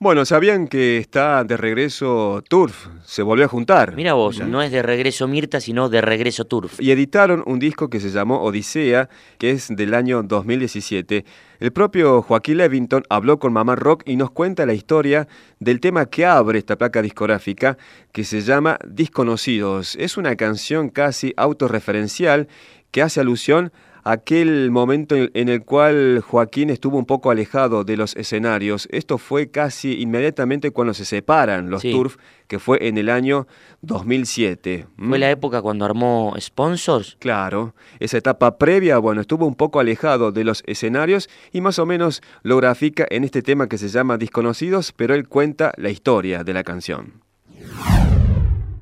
Bueno, 0.00 0.24
¿sabían 0.24 0.68
que 0.68 0.98
está 0.98 1.42
de 1.42 1.56
regreso 1.56 2.40
Turf? 2.48 2.86
Se 3.02 3.20
volvió 3.20 3.46
a 3.46 3.48
juntar. 3.48 3.96
Mira 3.96 4.12
vos, 4.12 4.38
no 4.38 4.62
es 4.62 4.70
de 4.70 4.80
regreso 4.80 5.26
Mirta, 5.26 5.60
sino 5.60 5.88
de 5.88 6.00
regreso 6.00 6.44
Turf. 6.44 6.80
Y 6.80 6.92
editaron 6.92 7.42
un 7.46 7.58
disco 7.58 7.90
que 7.90 7.98
se 7.98 8.10
llamó 8.10 8.40
Odisea, 8.44 9.08
que 9.38 9.50
es 9.50 9.66
del 9.74 9.94
año 9.94 10.22
2017. 10.22 11.24
El 11.58 11.72
propio 11.72 12.22
Joaquín 12.22 12.58
Levington 12.58 13.02
habló 13.08 13.40
con 13.40 13.52
Mamá 13.52 13.74
Rock 13.74 14.04
y 14.06 14.14
nos 14.14 14.30
cuenta 14.30 14.66
la 14.66 14.72
historia 14.72 15.26
del 15.58 15.80
tema 15.80 16.06
que 16.06 16.24
abre 16.24 16.60
esta 16.60 16.78
placa 16.78 17.02
discográfica, 17.02 17.76
que 18.12 18.22
se 18.22 18.42
llama 18.42 18.78
Desconocidos. 18.86 19.96
Es 19.96 20.16
una 20.16 20.36
canción 20.36 20.90
casi 20.90 21.34
autorreferencial 21.36 22.46
que 22.92 23.02
hace 23.02 23.18
alusión 23.18 23.72
a 23.72 23.87
aquel 24.04 24.70
momento 24.70 25.14
en 25.16 25.48
el 25.48 25.64
cual 25.64 26.20
Joaquín 26.20 26.70
estuvo 26.70 26.98
un 26.98 27.06
poco 27.06 27.30
alejado 27.30 27.84
de 27.84 27.96
los 27.96 28.16
escenarios. 28.16 28.88
Esto 28.90 29.18
fue 29.18 29.50
casi 29.50 30.00
inmediatamente 30.00 30.70
cuando 30.70 30.94
se 30.94 31.04
separan 31.04 31.70
los 31.70 31.82
Sí. 31.82 31.92
Turf, 31.92 32.16
que 32.46 32.58
fue 32.58 32.88
en 32.88 32.98
el 32.98 33.08
año 33.08 33.46
2007. 33.82 34.86
¿Mm? 34.96 35.08
Fue 35.08 35.18
la 35.18 35.30
época 35.30 35.62
cuando 35.62 35.84
armó 35.84 36.34
Sponsors. 36.38 37.16
Claro, 37.20 37.74
esa 38.00 38.18
etapa 38.18 38.58
previa, 38.58 38.98
bueno, 38.98 39.20
estuvo 39.20 39.46
un 39.46 39.54
poco 39.54 39.80
alejado 39.80 40.32
de 40.32 40.44
los 40.44 40.62
escenarios 40.66 41.28
y 41.52 41.60
más 41.60 41.78
o 41.78 41.86
menos 41.86 42.22
lo 42.42 42.56
grafica 42.56 43.06
en 43.10 43.24
este 43.24 43.42
tema 43.42 43.68
que 43.68 43.78
se 43.78 43.88
llama 43.88 44.18
Desconocidos, 44.18 44.92
pero 44.92 45.14
él 45.14 45.28
cuenta 45.28 45.72
la 45.76 45.90
historia 45.90 46.44
de 46.44 46.54
la 46.54 46.64
canción. 46.64 47.22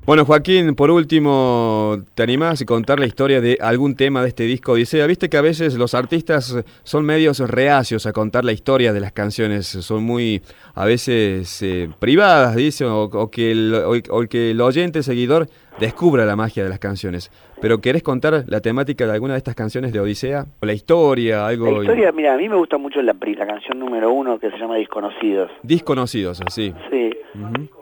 Bueno, 0.07 0.23
Joaquín, 0.23 0.73
por 0.75 0.89
último, 0.89 2.01
¿te 2.15 2.23
animás 2.23 2.61
a 2.61 2.65
contar 2.65 2.97
la 2.97 3.07
historia 3.07 3.41
de 3.41 3.57
algún 3.59 3.97
tema 3.97 4.21
de 4.21 4.29
este 4.29 4.43
disco 4.43 4.71
Odisea? 4.71 5.05
Viste 5.05 5.29
que 5.29 5.35
a 5.35 5.41
veces 5.41 5.73
los 5.73 5.93
artistas 5.93 6.55
son 6.83 7.03
medios 7.03 7.39
reacios 7.39 8.05
a 8.05 8.13
contar 8.13 8.45
la 8.45 8.53
historia 8.53 8.93
de 8.93 9.01
las 9.01 9.11
canciones, 9.11 9.67
son 9.67 10.05
muy, 10.05 10.41
a 10.75 10.85
veces, 10.85 11.61
eh, 11.61 11.89
privadas, 11.99 12.55
dice, 12.55 12.85
o, 12.85 13.29
que 13.29 13.51
el, 13.51 13.73
o 14.09 14.21
que 14.29 14.51
el 14.51 14.61
oyente, 14.61 14.99
el 14.99 15.03
seguidor, 15.03 15.49
descubra 15.79 16.25
la 16.25 16.35
magia 16.35 16.63
de 16.63 16.69
las 16.69 16.79
canciones. 16.79 17.31
Pero 17.61 17.79
¿querés 17.79 18.03
contar 18.03 18.43
la 18.47 18.61
temática 18.61 19.05
de 19.05 19.13
alguna 19.13 19.33
de 19.33 19.39
estas 19.39 19.55
canciones 19.55 19.91
de 19.93 19.99
Odisea? 19.99 20.45
¿O 20.61 20.65
la 20.65 20.73
historia, 20.73 21.47
algo 21.47 21.65
La 21.65 21.79
historia, 21.79 22.11
mira, 22.11 22.33
a 22.33 22.37
mí 22.37 22.49
me 22.49 22.55
gusta 22.55 22.77
mucho 22.77 23.01
la, 23.01 23.13
la 23.19 23.47
canción 23.47 23.79
número 23.79 24.11
uno 24.11 24.39
que 24.39 24.49
se 24.51 24.57
llama 24.57 24.75
Desconocidos. 24.75 25.51
desconocidos, 25.63 26.41
así? 26.45 26.73
Sí. 26.91 27.11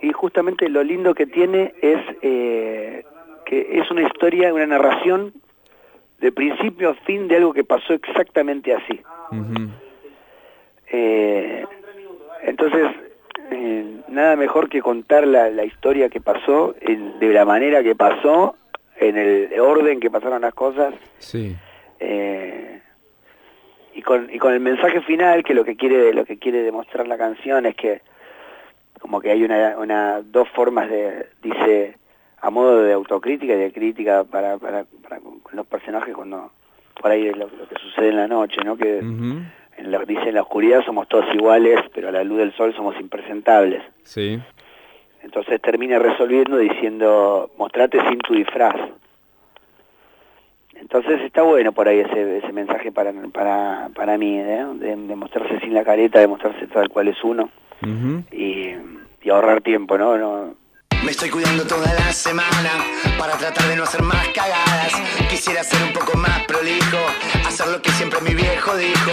Y 0.02 0.12
justamente 0.12 0.68
lo 0.70 0.84
lindo 0.84 1.14
que 1.14 1.26
tiene 1.28 1.74
es 1.82 2.00
eh, 2.22 3.04
que 3.46 3.80
es 3.80 3.90
una 3.92 4.02
historia, 4.04 4.54
una 4.54 4.66
narración 4.68 5.34
de 6.20 6.32
principio 6.32 6.90
a 6.90 6.94
fin 6.94 7.28
de 7.28 7.38
algo 7.38 7.54
que 7.54 7.64
pasó 7.64 7.94
exactamente 7.94 8.74
así. 8.74 9.02
Eh, 10.92 11.66
entonces, 12.44 12.88
eh, 13.52 14.02
nada 14.10 14.36
mejor 14.36 14.70
que 14.70 14.82
contar 14.82 15.26
la, 15.28 15.50
la 15.50 15.64
historia 15.66 16.10
que 16.10 16.22
pasó, 16.22 16.76
en- 16.82 17.20
de 17.20 17.34
la 17.34 17.46
manera 17.46 17.84
que 17.84 17.96
pasó, 17.96 18.56
en 18.98 19.18
el 19.18 19.60
orden 19.60 20.00
que 20.00 20.10
pasaron 20.10 20.42
las 20.42 20.54
cosas, 20.54 20.94
Sí. 21.20 21.56
eh, 22.00 22.82
y 23.94 24.02
con 24.02 24.30
y 24.34 24.40
con 24.40 24.54
el 24.54 24.60
mensaje 24.60 25.02
final 25.02 25.44
que 25.44 25.54
lo 25.54 25.64
que 25.64 25.76
quiere 25.76 26.14
lo 26.14 26.26
que 26.26 26.38
quiere 26.38 26.64
demostrar 26.64 27.08
la 27.08 27.18
canción 27.18 27.66
es 27.66 27.76
que 27.76 28.02
como 29.00 29.22
que 29.22 29.32
hay 29.32 29.44
una, 29.44 29.78
una 29.78 30.22
dos 30.22 30.50
formas 30.50 30.90
de 30.90 31.28
dice 31.42 31.96
a 32.42 32.50
modo 32.50 32.82
de 32.84 32.94
autocrítica 32.94 33.54
y 33.54 33.58
de 33.58 33.72
crítica 33.72 34.24
para, 34.24 34.58
para, 34.58 34.86
para 35.04 35.20
los 35.54 35.66
personajes 35.68 36.14
cuando 36.14 36.52
por 37.02 37.12
ahí 37.12 37.30
lo, 37.32 37.48
lo 37.50 37.68
que 37.70 37.76
sucede 37.82 38.10
en 38.10 38.18
la 38.18 38.28
noche 38.28 38.58
no 38.66 38.76
que. 38.78 39.00
En 39.78 39.92
la, 39.92 40.00
dice 40.00 40.30
en 40.30 40.36
la 40.36 40.42
oscuridad 40.42 40.84
somos 40.86 41.08
todos 41.08 41.26
iguales 41.34 41.80
pero 41.94 42.10
a 42.10 42.12
la 42.12 42.24
luz 42.24 42.38
del 42.40 42.54
sol 42.56 42.74
somos 42.76 42.96
impresentables 43.00 43.82
Sí. 44.04 44.40
entonces 45.24 45.62
termina 45.62 46.00
resolviendo 46.00 46.58
diciendo 46.58 47.52
mostrate 47.58 48.00
sin 48.10 48.20
tu 48.20 48.34
disfraz 48.34 48.76
entonces 50.76 51.22
está 51.22 51.42
bueno 51.42 51.72
por 51.72 51.88
ahí 51.88 52.00
ese, 52.00 52.38
ese 52.40 52.52
mensaje 52.52 52.92
para, 52.92 53.12
para, 53.34 53.90
para 53.96 54.18
mí, 54.18 54.38
¿eh? 54.40 54.66
de, 54.76 54.96
de 54.96 55.16
mostrarse 55.16 55.60
sin 55.62 55.74
la 55.74 55.84
careta, 55.86 56.20
de 56.20 56.28
mostrarse 56.28 56.68
tal 56.68 56.90
cual 56.90 57.08
es 57.08 57.24
uno 57.24 57.50
y 58.32 59.30
ahorrar 59.30 59.62
tiempo, 59.62 59.98
¿no? 59.98 60.18
no 60.18 60.54
Me 61.04 61.12
estoy 61.12 61.30
cuidando 61.30 61.66
toda 61.66 61.92
la 61.94 62.12
semana 62.14 62.70
para 63.18 63.34
tratar 63.38 63.68
de 63.68 63.76
no 63.76 63.84
hacer 63.84 64.02
más 64.04 64.28
cagadas. 64.30 64.94
Quisiera 65.30 65.64
ser 65.64 65.82
un 65.88 65.94
poco 65.94 66.16
más 66.18 66.44
prolijo, 66.46 66.98
lo 67.68 67.82
que 67.82 67.92
siempre 67.92 68.20
mi 68.22 68.34
viejo 68.34 68.76
dijo. 68.76 69.12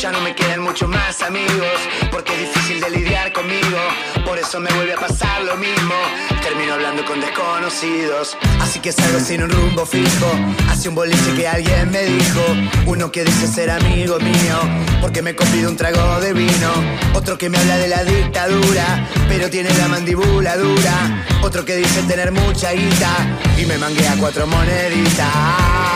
Ya 0.00 0.12
no 0.12 0.20
me 0.20 0.34
quedan 0.34 0.60
muchos 0.60 0.88
más 0.88 1.22
amigos, 1.22 1.78
porque 2.10 2.32
es 2.34 2.40
difícil 2.40 2.80
de 2.80 2.90
lidiar 2.90 3.32
conmigo. 3.32 3.78
Por 4.24 4.38
eso 4.38 4.60
me 4.60 4.72
vuelve 4.72 4.94
a 4.94 4.96
pasar 4.96 5.42
lo 5.44 5.56
mismo. 5.56 5.94
Termino 6.42 6.74
hablando 6.74 7.04
con 7.04 7.20
desconocidos, 7.20 8.36
así 8.60 8.80
que 8.80 8.92
salgo 8.92 9.20
sin 9.20 9.42
un 9.42 9.50
rumbo 9.50 9.86
fijo. 9.86 10.30
Hacia 10.68 10.90
un 10.90 10.96
boliche 10.96 11.34
que 11.36 11.48
alguien 11.48 11.90
me 11.90 12.04
dijo, 12.04 12.42
uno 12.86 13.10
que 13.10 13.24
dice 13.24 13.46
ser 13.46 13.70
amigo 13.70 14.18
mío, 14.18 14.58
porque 15.00 15.22
me 15.22 15.34
convido 15.34 15.70
un 15.70 15.76
trago 15.76 16.20
de 16.20 16.32
vino. 16.32 16.72
Otro 17.14 17.38
que 17.38 17.48
me 17.48 17.58
habla 17.58 17.78
de 17.78 17.88
la 17.88 18.04
dictadura, 18.04 19.08
pero 19.28 19.48
tiene 19.50 19.72
la 19.74 19.88
mandíbula 19.88 20.56
dura. 20.56 21.24
Otro 21.42 21.64
que 21.64 21.76
dice 21.76 22.02
tener 22.02 22.32
mucha 22.32 22.72
guita 22.72 23.38
y 23.56 23.64
me 23.66 23.78
manguea 23.78 24.14
cuatro 24.18 24.46
moneditas. 24.46 25.93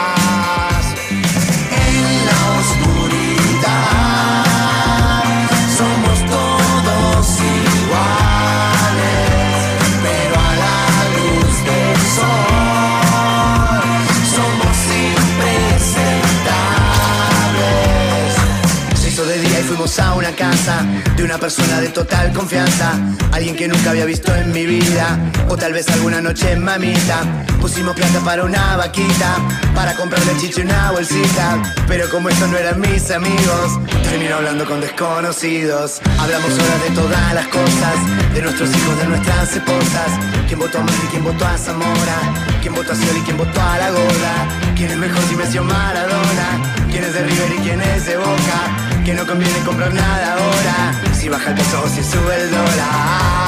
A 19.96 20.14
una 20.14 20.32
casa 20.32 20.84
de 21.16 21.24
una 21.24 21.38
persona 21.38 21.80
de 21.80 21.88
total 21.88 22.30
confianza, 22.34 22.92
alguien 23.32 23.56
que 23.56 23.66
nunca 23.66 23.90
había 23.90 24.04
visto 24.04 24.34
en 24.34 24.52
mi 24.52 24.66
vida, 24.66 25.18
o 25.48 25.56
tal 25.56 25.72
vez 25.72 25.88
alguna 25.88 26.20
noche 26.20 26.56
mamita. 26.56 27.46
Pusimos 27.58 27.96
plata 27.96 28.20
para 28.20 28.44
una 28.44 28.76
vaquita, 28.76 29.36
para 29.74 29.94
comprarle 29.96 30.32
y 30.42 30.60
una 30.60 30.90
bolsita, 30.92 31.62
pero 31.86 32.08
como 32.10 32.28
estos 32.28 32.50
no 32.50 32.58
eran 32.58 32.78
mis 32.80 33.10
amigos, 33.10 33.80
termino 34.02 34.36
hablando 34.36 34.66
con 34.66 34.82
desconocidos. 34.82 36.00
Hablamos 36.18 36.52
horas 36.52 36.82
de 36.82 36.90
todas 36.94 37.34
las 37.34 37.46
cosas, 37.46 38.34
de 38.34 38.42
nuestros 38.42 38.68
hijos, 38.68 38.98
de 38.98 39.06
nuestras 39.06 39.52
esposas, 39.56 40.10
quién 40.46 40.58
votó 40.58 40.78
a 40.78 40.82
Macri, 40.82 41.08
quién 41.10 41.24
votó 41.24 41.46
a 41.46 41.56
Zamora, 41.56 42.18
quién 42.60 42.74
votó 42.74 42.92
a 42.92 42.94
Scioli, 42.94 43.20
quién 43.20 43.38
votó 43.38 43.62
a 43.62 43.78
la 43.78 43.90
Goda, 43.90 44.74
quién 44.76 44.90
es 44.90 44.98
mejor 44.98 45.22
si 45.22 45.58
o 45.58 45.64
Maradona, 45.64 46.74
quién 46.90 47.04
es 47.04 47.14
de 47.14 47.22
River 47.24 47.52
y 47.56 47.62
quién 47.62 47.80
es 47.80 48.06
de 48.06 48.16
Boca, 48.18 48.87
que 49.08 49.14
no 49.14 49.26
conviene 49.26 49.58
comprar 49.60 49.94
nada 49.94 50.34
ahora, 50.34 51.14
si 51.14 51.30
baja 51.30 51.48
el 51.48 51.54
peso 51.54 51.82
o 51.82 51.88
si 51.88 52.04
sube 52.04 52.42
el 52.42 52.50
dólar. 52.50 53.47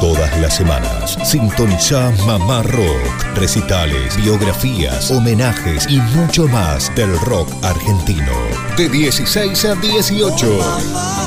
Todas 0.00 0.40
las 0.40 0.56
semanas, 0.56 1.16
sintoniza 1.24 2.10
Mamá 2.26 2.62
Rock, 2.62 3.36
recitales, 3.36 4.16
biografías, 4.16 5.10
homenajes 5.10 5.86
y 5.88 5.98
mucho 5.98 6.48
más 6.48 6.94
del 6.94 7.18
rock 7.20 7.48
argentino. 7.62 8.32
De 8.76 8.88
16 8.88 9.64
a 9.64 9.74
18. 9.76 10.58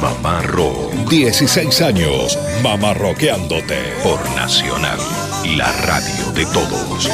Mamá 0.02 0.42
Rock. 0.44 0.94
16 1.10 1.82
años. 1.82 2.38
Mamá 2.62 2.94
Rockeándote. 2.94 3.94
Por 4.04 4.20
Nacional, 4.36 5.00
la 5.56 5.72
radio 5.84 6.32
de 6.34 6.46
todos. 6.48 7.10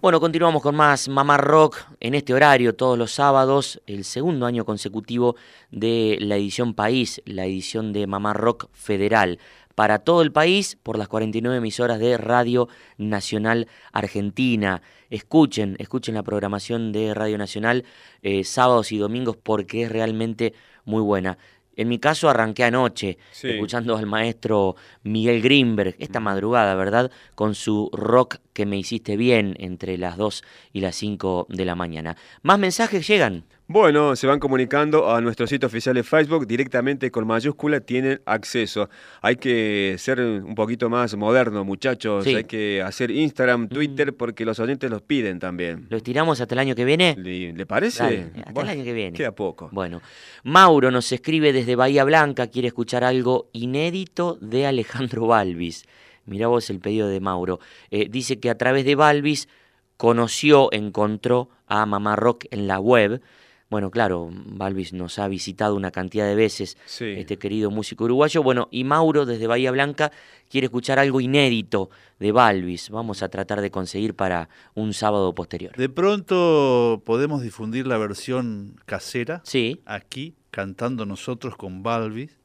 Bueno, 0.00 0.20
continuamos 0.20 0.62
con 0.62 0.76
más 0.76 1.08
Mamá 1.08 1.38
Rock 1.38 1.78
en 1.98 2.14
este 2.14 2.32
horario, 2.32 2.76
todos 2.76 2.96
los 2.96 3.10
sábados, 3.10 3.82
el 3.88 4.04
segundo 4.04 4.46
año 4.46 4.64
consecutivo 4.64 5.34
de 5.72 6.18
la 6.20 6.36
edición 6.36 6.72
País, 6.72 7.20
la 7.24 7.46
edición 7.46 7.92
de 7.92 8.06
Mamá 8.06 8.32
Rock 8.32 8.68
Federal, 8.72 9.40
para 9.74 9.98
todo 9.98 10.22
el 10.22 10.30
país 10.30 10.78
por 10.80 10.98
las 10.98 11.08
49 11.08 11.56
emisoras 11.58 11.98
de 11.98 12.16
Radio 12.16 12.68
Nacional 12.96 13.66
Argentina. 13.92 14.82
Escuchen, 15.10 15.74
escuchen 15.80 16.14
la 16.14 16.22
programación 16.22 16.92
de 16.92 17.12
Radio 17.12 17.36
Nacional 17.36 17.84
eh, 18.22 18.44
sábados 18.44 18.92
y 18.92 18.98
domingos 18.98 19.36
porque 19.36 19.82
es 19.82 19.90
realmente 19.90 20.54
muy 20.84 21.02
buena. 21.02 21.38
En 21.78 21.88
mi 21.88 21.98
caso 21.98 22.28
arranqué 22.28 22.64
anoche, 22.64 23.16
Sí. 23.30 23.48
escuchando 23.50 23.96
al 23.96 24.04
maestro 24.06 24.74
Miguel 25.04 25.40
Grimberg, 25.40 25.94
esta 25.98 26.18
madrugada, 26.20 26.74
¿verdad? 26.74 27.10
Con 27.36 27.54
su 27.54 27.88
rock 27.92 28.36
que 28.52 28.66
me 28.66 28.76
hiciste 28.76 29.16
bien 29.16 29.54
entre 29.58 29.96
las 29.96 30.16
2 30.16 30.42
y 30.72 30.80
las 30.80 30.96
5 30.96 31.46
de 31.48 31.64
la 31.64 31.76
mañana. 31.76 32.16
¿Más 32.42 32.58
mensajes 32.58 33.06
llegan? 33.06 33.44
Bueno, 33.70 34.16
se 34.16 34.26
van 34.26 34.40
comunicando 34.40 35.14
a 35.14 35.20
nuestro 35.20 35.46
sitio 35.46 35.66
oficial 35.66 35.94
de 35.94 36.02
Facebook 36.02 36.46
directamente 36.46 37.10
con 37.10 37.26
mayúscula, 37.26 37.80
tienen 37.80 38.18
acceso. 38.24 38.88
Hay 39.20 39.36
que 39.36 39.96
ser 39.98 40.20
un 40.20 40.54
poquito 40.54 40.88
más 40.88 41.14
moderno, 41.16 41.66
muchachos. 41.66 42.24
Sí. 42.24 42.34
Hay 42.34 42.44
que 42.44 42.80
hacer 42.80 43.10
Instagram, 43.10 43.68
Twitter, 43.68 44.16
porque 44.16 44.46
los 44.46 44.58
oyentes 44.58 44.90
los 44.90 45.02
piden 45.02 45.38
también. 45.38 45.86
¿Lo 45.90 45.98
estiramos 45.98 46.40
hasta 46.40 46.54
el 46.54 46.60
año 46.60 46.74
que 46.74 46.86
viene? 46.86 47.14
¿Le, 47.18 47.52
le 47.52 47.66
parece? 47.66 48.02
Dale, 48.02 48.30
hasta 48.38 48.52
Bueno, 48.52 48.70
el 48.70 48.78
año 48.78 48.84
que 48.84 48.92
viene. 48.94 49.12
Queda 49.14 49.32
poco. 49.32 49.68
Bueno, 49.70 50.00
Mauro 50.44 50.90
nos 50.90 51.12
escribe 51.12 51.52
desde 51.52 51.76
Bahía 51.76 52.04
Blanca, 52.04 52.46
quiere 52.46 52.68
escuchar 52.68 53.04
algo 53.04 53.50
inédito 53.52 54.38
de 54.40 54.64
Alejandro 54.64 55.26
Balvis. 55.26 55.84
Mirá 56.24 56.46
vos 56.46 56.70
el 56.70 56.80
pedido 56.80 57.06
de 57.08 57.20
Mauro. 57.20 57.60
Eh, 57.90 58.08
dice 58.08 58.40
que 58.40 58.48
a 58.48 58.56
través 58.56 58.86
de 58.86 58.94
Balvis 58.94 59.46
conoció, 59.98 60.72
encontró 60.72 61.50
a 61.66 61.84
Mamá 61.84 62.16
Rock 62.16 62.46
en 62.50 62.66
la 62.66 62.80
web. 62.80 63.20
Bueno, 63.70 63.90
claro, 63.90 64.30
Balvis 64.32 64.94
nos 64.94 65.18
ha 65.18 65.28
visitado 65.28 65.74
una 65.74 65.90
cantidad 65.90 66.26
de 66.26 66.34
veces, 66.34 66.78
Sí. 66.86 67.04
este 67.18 67.36
querido 67.38 67.70
músico 67.70 68.04
uruguayo. 68.04 68.42
Bueno, 68.42 68.68
y 68.70 68.84
Mauro 68.84 69.26
desde 69.26 69.46
Bahía 69.46 69.70
Blanca 69.70 70.10
quiere 70.48 70.66
escuchar 70.66 70.98
algo 70.98 71.20
inédito 71.20 71.90
de 72.18 72.32
Balvis. 72.32 72.88
Vamos 72.88 73.22
a 73.22 73.28
tratar 73.28 73.60
de 73.60 73.70
conseguir 73.70 74.14
para 74.14 74.48
un 74.74 74.94
sábado 74.94 75.34
posterior. 75.34 75.76
De 75.76 75.90
pronto 75.90 77.02
podemos 77.04 77.42
difundir 77.42 77.86
la 77.86 77.98
versión 77.98 78.76
casera. 78.86 79.42
Sí. 79.44 79.82
Aquí, 79.84 80.34
cantando 80.50 81.04
nosotros 81.04 81.54
con 81.56 81.82
Balvis. 81.82 82.38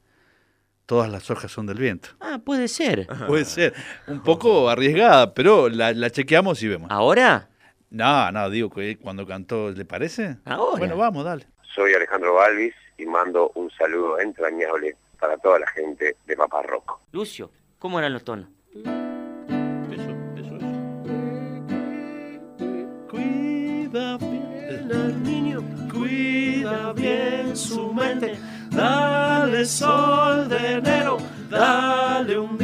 Todas 0.84 1.10
las 1.10 1.30
hojas 1.30 1.50
son 1.50 1.64
del 1.64 1.78
viento. 1.78 2.10
Ah, 2.20 2.42
puede 2.44 2.68
ser. 2.68 3.06
Puede 3.26 3.46
ser. 3.46 3.72
Un 4.06 4.22
poco 4.22 4.68
arriesgada, 4.68 5.32
pero 5.32 5.70
la, 5.70 5.94
la 5.94 6.10
chequeamos 6.10 6.62
y 6.62 6.68
vemos. 6.68 6.90
¿Ahora? 6.90 7.48
No, 7.94 8.32
no, 8.32 8.50
digo 8.50 8.70
que 8.70 8.98
cuando 8.98 9.24
cantó, 9.24 9.70
¿le 9.70 9.84
parece? 9.84 10.38
Ahora. 10.46 10.78
Bueno, 10.78 10.96
vamos, 10.96 11.24
dale. 11.24 11.46
Soy 11.76 11.94
Alejandro 11.94 12.34
Balvis 12.34 12.74
y 12.98 13.06
mando 13.06 13.52
un 13.54 13.70
saludo 13.70 14.18
entrañable 14.18 14.96
para 15.20 15.36
toda 15.38 15.60
la 15.60 15.68
gente 15.68 16.16
de 16.26 16.36
Papá 16.36 16.62
Rock. 16.62 16.98
Lucio, 17.12 17.52
¿cómo 17.78 18.00
eran 18.00 18.12
los 18.12 18.24
tonos? 18.24 18.48
Cuida 23.08 24.18
bien 24.18 24.90
al 24.92 25.22
niño, 25.22 25.62
cuida 25.92 26.92
bien 26.94 27.56
su 27.56 27.92
mente. 27.92 28.36
Dale 28.70 29.64
sol 29.66 30.48
de 30.48 30.72
enero, 30.72 31.18
dale 31.48 32.38
un 32.40 32.58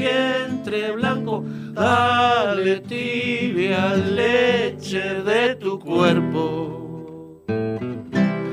vientre 0.70 0.92
blanco, 0.92 1.44
dale 1.72 2.80
tibia 2.80 3.94
leche 3.96 5.22
de 5.24 5.56
tu 5.56 5.78
cuerpo. 5.78 7.42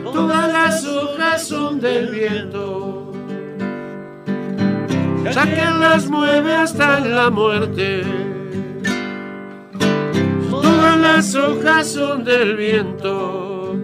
Todas 0.04 0.52
las 0.52 0.86
hojas 0.86 1.48
son 1.48 1.80
del 1.80 2.10
viento, 2.10 3.14
ya 5.32 5.46
que 5.46 5.66
las 5.80 6.10
mueve 6.10 6.54
hasta 6.56 7.00
la 7.00 7.30
muerte. 7.30 8.04
Todas 10.50 10.98
las 10.98 11.36
hojas 11.36 11.88
son 11.88 12.24
del 12.24 12.58
viento, 12.58 13.76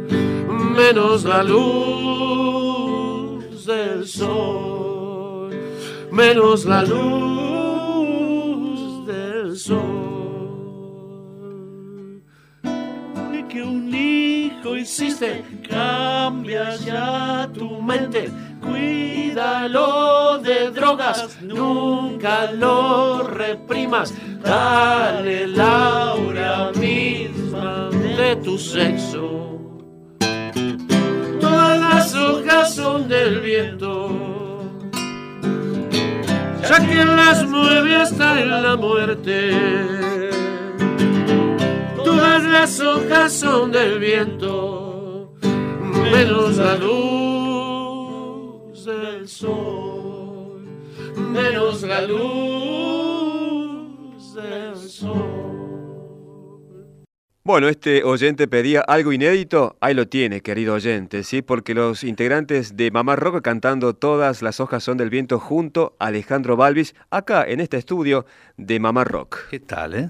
menos 0.76 1.24
la 1.24 1.44
luz 1.44 2.74
del 3.66 4.08
sol, 4.08 5.52
menos 6.12 6.66
la 6.66 6.84
luz 6.84 7.53
Y 9.66 9.72
que 13.50 13.64
un 13.64 13.94
hijo 13.94 14.76
hiciste, 14.76 15.46
cambia 15.70 16.76
ya 16.76 17.50
tu 17.54 17.82
mente. 17.82 18.30
Cuídalo 18.62 20.40
de 20.40 20.70
drogas, 20.72 21.42
nunca 21.42 22.52
lo 22.52 23.24
reprimas. 23.24 24.14
Dale 24.44 25.48
la 25.48 26.10
aura 26.10 26.72
misma 26.76 27.90
de 27.92 28.36
tu 28.44 28.58
sexo. 28.58 29.60
Todas 31.40 31.80
las 31.80 32.16
hojas 32.16 32.76
son 32.76 33.08
del 33.08 33.40
viento, 33.40 34.10
ya 36.70 36.80
que 36.88 37.06
las 37.06 37.46
mueve 37.48 37.96
hasta 37.96 38.42
en 38.42 38.50
la 38.50 38.76
muerte. 38.76 39.52
Todas 42.04 42.44
las 42.44 42.80
hojas 42.80 43.34
son 43.34 43.72
del 43.72 44.00
viento, 44.00 45.34
menos 46.12 46.58
la 46.58 46.76
luz 46.76 48.04
del 48.86 49.28
sol, 49.28 50.66
menos 51.16 51.84
la 51.84 52.02
luz 52.02 53.04
del 54.36 54.76
sol. 54.90 55.43
Bueno, 57.46 57.68
este 57.68 58.06
oyente 58.06 58.48
pedía 58.48 58.80
algo 58.80 59.12
inédito, 59.12 59.76
ahí 59.82 59.94
lo 59.94 60.08
tiene, 60.08 60.40
querido 60.40 60.76
oyente, 60.76 61.24
¿sí? 61.26 61.42
Porque 61.42 61.74
los 61.74 62.06
integrantes 62.06 62.78
de 62.78 62.90
Mamá 62.90 63.18
Rock 63.18 63.42
cantando 63.42 63.94
Todas 63.94 64.42
las 64.42 64.62
hojas 64.62 64.82
son 64.82 64.96
del 64.96 65.10
viento 65.10 65.40
junto 65.40 65.98
a 66.00 66.06
Alejandro 66.06 66.56
Balvis, 66.56 66.96
acá 67.10 67.44
en 67.46 67.60
este 67.60 67.76
estudio 67.76 68.26
de 68.56 68.80
Mamá 68.80 69.04
Rock. 69.04 69.50
¿Qué 69.50 69.60
tal, 69.60 69.94
eh? 69.94 70.10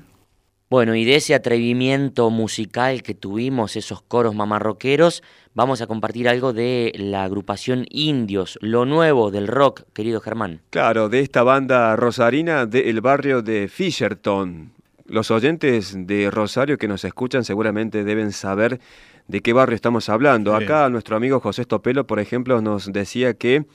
Bueno, 0.69 0.93
y 0.93 1.06
de 1.06 1.15
ese 1.15 1.34
atrevimiento 1.34 2.30
musical 2.30 3.02
que 3.02 3.15
tuvimos, 3.15 3.78
esos 3.78 4.04
coros 4.04 4.36
mamarroqueros, 4.36 5.24
vamos 5.56 5.82
a 5.82 5.88
compartir 5.88 6.30
algo 6.30 6.54
de 6.54 6.91
la 6.96 7.24
agrupación 7.24 7.88
Indios, 7.89 8.60
lo 8.62 8.86
nuevo 8.86 9.32
del 9.32 9.48
rock, 9.48 9.86
querido 9.93 10.22
Germán. 10.22 10.62
Claro, 10.69 11.10
de 11.10 11.22
esta 11.22 11.41
banda 11.41 11.96
rosarina 11.96 12.67
del 12.67 13.02
barrio 13.02 13.41
de 13.41 13.67
Fisherton. 13.67 14.72
Los 15.06 15.32
oyentes 15.32 15.96
de 15.98 16.32
Rosario 16.32 16.78
que 16.78 16.88
nos 16.88 17.04
escuchan 17.04 17.44
seguramente 17.44 18.04
deben 18.04 18.32
saber 18.32 18.80
de 19.28 19.42
qué 19.42 19.54
barrio 19.54 19.76
estamos 19.76 20.10
hablando. 20.10 20.58
Sí. 20.58 20.63
Acá 20.63 20.89
nuestro 20.89 21.16
amigo 21.16 21.39
José 21.39 21.63
Stopelo, 21.63 22.06
por 22.08 22.20
ejemplo, 22.20 22.62
nos 22.62 22.92
decía 22.92 23.34
que 23.34 23.66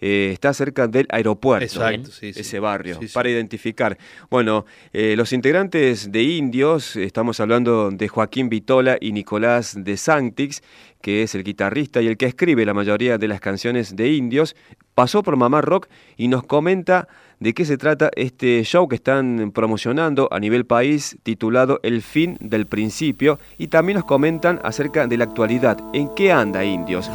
eh, 0.00 0.30
está 0.32 0.52
cerca 0.52 0.88
del 0.88 1.06
aeropuerto. 1.10 1.64
Exacto, 1.64 2.10
sí, 2.10 2.32
sí. 2.32 2.40
Ese 2.40 2.60
barrio, 2.60 2.98
para 3.14 3.30
identificar. 3.30 3.96
Bueno, 4.30 4.66
eh, 4.92 5.14
los 5.16 5.32
integrantes 5.32 6.12
de 6.12 6.22
Indios, 6.22 6.96
estamos 6.96 7.40
hablando 7.40 7.90
de 7.90 8.08
Joaquín 8.08 8.48
Vitola 8.48 8.98
y 9.00 9.12
Nicolás 9.12 9.74
de 9.76 9.96
Sanctix, 9.96 10.62
que 11.00 11.22
es 11.22 11.34
el 11.34 11.44
guitarrista 11.44 12.02
y 12.02 12.08
el 12.08 12.16
que 12.16 12.26
escribe 12.26 12.64
la 12.64 12.74
mayoría 12.74 13.16
de 13.16 13.28
las 13.28 13.40
canciones 13.40 13.96
de 13.96 14.12
indios, 14.12 14.56
pasó 14.94 15.22
por 15.22 15.36
Mamá 15.36 15.60
Rock 15.60 15.88
y 16.16 16.28
nos 16.28 16.44
comenta 16.44 17.08
de 17.40 17.54
qué 17.54 17.64
se 17.64 17.78
trata 17.78 18.10
este 18.16 18.62
show 18.64 18.88
que 18.88 18.96
están 18.96 19.52
promocionando 19.52 20.28
a 20.30 20.40
nivel 20.40 20.64
país 20.66 21.18
titulado 21.22 21.80
El 21.82 22.02
fin 22.02 22.36
del 22.40 22.66
principio 22.66 23.38
y 23.58 23.68
también 23.68 23.96
nos 23.96 24.04
comentan 24.04 24.60
acerca 24.62 25.06
de 25.06 25.16
la 25.16 25.24
actualidad, 25.24 25.78
en 25.92 26.14
qué 26.14 26.32
anda 26.32 26.64
indios. 26.64 27.10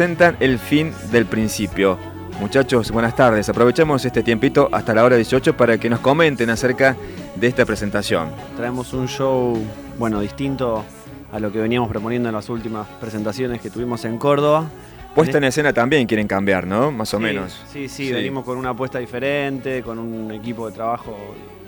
Eh, 0.00 0.02
presentan 0.02 0.36
el 0.40 0.58
fin 0.58 0.94
del 1.12 1.26
principio. 1.26 1.98
Muchachos, 2.40 2.90
buenas 2.90 3.14
tardes. 3.14 3.50
Aprovechemos 3.50 4.02
este 4.06 4.22
tiempito 4.22 4.70
hasta 4.72 4.94
la 4.94 5.04
hora 5.04 5.16
18 5.16 5.58
para 5.58 5.76
que 5.76 5.90
nos 5.90 6.00
comenten 6.00 6.48
acerca 6.48 6.96
de 7.36 7.46
esta 7.46 7.66
presentación. 7.66 8.30
Traemos 8.56 8.94
un 8.94 9.06
show, 9.08 9.58
bueno, 9.98 10.20
distinto 10.20 10.82
a 11.30 11.38
lo 11.38 11.52
que 11.52 11.58
veníamos 11.58 11.90
proponiendo 11.90 12.30
en 12.30 12.34
las 12.34 12.48
últimas 12.48 12.86
presentaciones 12.98 13.60
que 13.60 13.68
tuvimos 13.68 14.02
en 14.06 14.16
Córdoba. 14.16 14.70
Puesta 15.14 15.36
en 15.36 15.44
escena 15.44 15.74
también 15.74 16.06
quieren 16.06 16.26
cambiar, 16.26 16.66
¿no? 16.66 16.90
Más 16.90 17.12
o 17.12 17.18
Sí, 17.18 17.22
menos. 17.22 17.60
Sí, 17.70 17.86
sí, 17.86 18.10
venimos 18.10 18.46
con 18.46 18.56
una 18.56 18.70
apuesta 18.70 18.98
diferente, 19.00 19.82
con 19.82 19.98
un 19.98 20.30
equipo 20.32 20.66
de 20.70 20.72
trabajo 20.76 21.14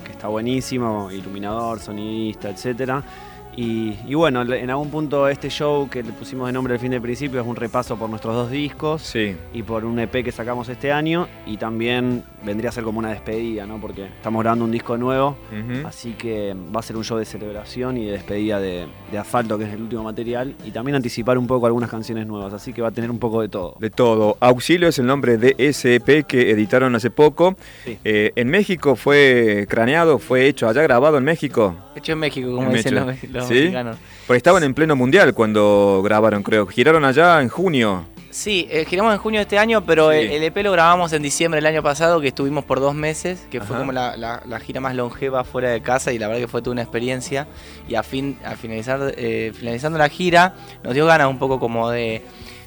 que 0.02 0.12
está 0.12 0.28
buenísimo, 0.28 1.10
iluminador, 1.12 1.80
sonidista, 1.80 2.48
etcétera. 2.48 3.02
Y, 3.56 3.98
y 4.06 4.14
bueno, 4.14 4.42
en 4.42 4.70
algún 4.70 4.90
punto 4.90 5.28
este 5.28 5.50
show 5.50 5.88
que 5.90 6.02
le 6.02 6.12
pusimos 6.12 6.46
de 6.46 6.52
nombre 6.52 6.74
El 6.74 6.80
fin 6.80 6.90
del 6.90 7.02
principio 7.02 7.40
es 7.40 7.46
un 7.46 7.56
repaso 7.56 7.96
por 7.96 8.08
nuestros 8.08 8.34
dos 8.34 8.50
discos 8.50 9.14
y 9.14 9.62
por 9.62 9.84
un 9.84 9.98
EP 9.98 10.24
que 10.24 10.32
sacamos 10.32 10.68
este 10.68 10.92
año 10.92 11.28
y 11.46 11.56
también 11.56 12.24
vendría 12.44 12.70
a 12.70 12.72
ser 12.72 12.84
como 12.84 12.98
una 12.98 13.10
despedida, 13.10 13.66
¿no? 13.66 13.80
Porque 13.80 14.04
estamos 14.06 14.42
grabando 14.42 14.64
un 14.64 14.70
disco 14.70 14.96
nuevo, 14.96 15.36
así 15.84 16.12
que 16.12 16.54
va 16.74 16.80
a 16.80 16.82
ser 16.82 16.96
un 16.96 17.04
show 17.04 17.18
de 17.18 17.24
celebración 17.24 17.96
y 17.98 18.06
de 18.06 18.12
despedida 18.12 18.60
de, 18.60 18.86
de 19.10 19.18
Asfalto, 19.18 19.58
que 19.58 19.64
es 19.64 19.72
el 19.72 19.82
último 19.82 20.02
material, 20.02 20.54
y 20.64 20.70
también 20.70 20.96
anticipar 20.96 21.38
un 21.38 21.46
poco 21.46 21.66
algunas 21.66 21.90
canciones 21.90 22.26
nuevas, 22.26 22.52
así 22.52 22.72
que 22.72 22.82
va 22.82 22.88
a 22.88 22.92
tener 22.92 23.10
un 23.10 23.18
poco 23.18 23.42
de 23.42 23.48
todo. 23.48 23.76
De 23.78 23.90
todo. 23.90 24.36
Auxilio 24.40 24.88
es 24.88 24.98
el 24.98 25.06
nombre 25.06 25.36
de 25.36 25.54
ese 25.58 25.96
EP 25.96 26.26
que 26.26 26.50
editaron 26.50 26.94
hace 26.94 27.10
poco. 27.10 27.56
Eh, 28.04 28.32
en 28.34 28.48
México 28.48 28.96
fue 28.96 29.66
craneado, 29.68 30.18
fue 30.18 30.46
hecho 30.46 30.68
allá 30.68 30.82
grabado 30.82 31.18
en 31.18 31.24
México. 31.24 31.74
Hecho 31.94 32.12
en 32.12 32.18
México, 32.18 32.54
como 32.54 32.68
En 32.68 32.74
dicen 32.74 32.94
los, 32.94 33.41
los 33.42 33.48
¿Sí? 33.48 33.54
mexicanos. 33.64 33.96
Porque 34.26 34.36
estaban 34.38 34.62
en 34.62 34.74
pleno 34.74 34.96
mundial 34.96 35.34
cuando 35.34 36.00
grabaron, 36.04 36.42
creo. 36.42 36.66
Giraron 36.66 37.04
allá 37.04 37.40
en 37.42 37.48
junio. 37.48 38.04
Sí, 38.30 38.66
eh, 38.70 38.86
giramos 38.88 39.12
en 39.12 39.18
junio 39.20 39.40
de 39.40 39.42
este 39.42 39.58
año, 39.58 39.84
pero 39.84 40.10
Sí. 40.10 40.16
el, 40.18 40.30
el 40.30 40.42
EP 40.44 40.56
lo 40.62 40.72
grabamos 40.72 41.12
en 41.12 41.20
diciembre 41.22 41.58
del 41.60 41.66
año 41.66 41.82
pasado, 41.82 42.18
que 42.18 42.28
estuvimos 42.28 42.64
por 42.64 42.80
dos 42.80 42.94
meses, 42.94 43.46
que 43.50 43.60
fue 43.60 43.76
como 43.76 43.92
la, 43.92 44.16
la- 44.16 44.42
la 44.48 44.58
gira 44.58 44.80
más 44.80 44.94
longeva 44.94 45.44
fuera 45.44 45.68
de 45.68 45.82
casa 45.82 46.12
y 46.12 46.18
la 46.18 46.28
verdad 46.28 46.40
que 46.40 46.48
fue 46.48 46.62
toda 46.62 46.72
una 46.72 46.80
experiencia. 46.80 47.46
Y 47.88 47.94
a, 47.94 48.02
fin, 48.02 48.38
a 48.42 48.52
finalizar, 48.56 49.12
eh, 49.18 49.52
finalizando 49.54 49.98
la 49.98 50.08
gira, 50.08 50.54
nos 50.82 50.94
dio 50.94 51.04
ganas 51.04 51.28
un 51.28 51.38
poco 51.38 51.60
como 51.60 51.90
de, 51.90 52.22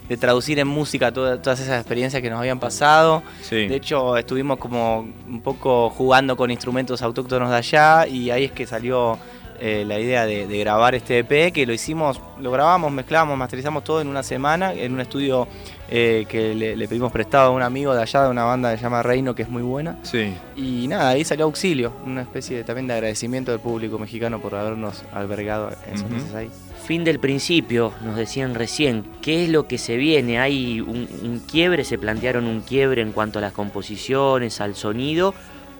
de 0.07 0.17
traducir 0.17 0.59
en 0.59 0.67
música 0.67 1.11
toda- 1.11 1.41
todas 1.41 1.59
esas 1.59 1.79
experiencias 1.79 2.21
que 2.21 2.29
nos 2.29 2.37
habían 2.37 2.59
pasado. 2.59 3.23
Sí. 3.41 3.67
De 3.67 3.75
hecho, 3.77 4.17
estuvimos 4.17 4.59
como 4.59 4.99
un 5.27 5.41
poco 5.41 5.89
jugando 5.89 6.37
con 6.37 6.51
instrumentos 6.51 7.01
autóctonos 7.01 7.49
de 7.49 7.55
allá 7.55 8.05
y 8.05 8.29
ahí 8.29 8.43
es 8.43 8.51
que 8.51 8.67
salió 8.67 9.17
eh, 9.59 9.83
la 9.87 9.99
idea 9.99 10.25
de, 10.25 10.47
de 10.47 10.57
grabar 10.59 10.95
este 10.95 11.19
EP, 11.19 11.53
que 11.53 11.65
lo 11.65 11.73
hicimos, 11.73 12.19
lo 12.39 12.51
grabamos, 12.51 12.91
mezclamos, 12.91 13.37
masterizamos 13.37 13.83
todo 13.83 14.01
en 14.01 14.07
una 14.07 14.23
semana 14.23 14.73
en 14.73 14.93
un 14.93 15.01
estudio 15.01 15.47
eh, 15.87 16.25
que 16.27 16.55
le, 16.55 16.75
le 16.75 16.87
pedimos 16.87 17.11
prestado 17.11 17.49
a 17.49 17.51
un 17.51 17.61
amigo 17.61 17.93
de 17.93 18.01
allá, 18.01 18.23
de 18.23 18.29
una 18.29 18.43
banda 18.43 18.71
que 18.71 18.77
se 18.77 18.83
llama 18.83 19.03
Reino, 19.03 19.35
que 19.35 19.43
es 19.43 19.49
muy 19.49 19.61
buena. 19.61 19.97
Sí. 20.03 20.33
Y 20.55 20.87
nada, 20.87 21.09
ahí 21.09 21.23
salió 21.23 21.45
Auxilio, 21.45 21.93
una 22.05 22.21
especie 22.21 22.57
de, 22.57 22.63
también 22.63 22.87
de 22.87 22.93
agradecimiento 22.93 23.51
del 23.51 23.59
público 23.59 23.99
mexicano 23.99 24.39
por 24.39 24.55
habernos 24.55 25.03
albergado 25.13 25.71
en 25.87 25.93
esos 25.93 26.09
meses 26.09 26.33
ahí. 26.33 26.49
Fin 26.85 27.03
del 27.03 27.19
principio, 27.19 27.93
nos 28.03 28.15
decían 28.15 28.55
recién, 28.55 29.05
¿qué 29.21 29.43
es 29.43 29.49
lo 29.49 29.67
que 29.67 29.77
se 29.77 29.95
viene? 29.97 30.39
¿Hay 30.39 30.81
un, 30.81 31.07
un 31.23 31.39
quiebre? 31.39 31.83
¿Se 31.83 31.97
plantearon 31.97 32.45
un 32.45 32.61
quiebre 32.61 33.01
en 33.01 33.11
cuanto 33.11 33.39
a 33.39 33.41
las 33.41 33.53
composiciones, 33.53 34.61
al 34.61 34.75
sonido? 34.75 35.33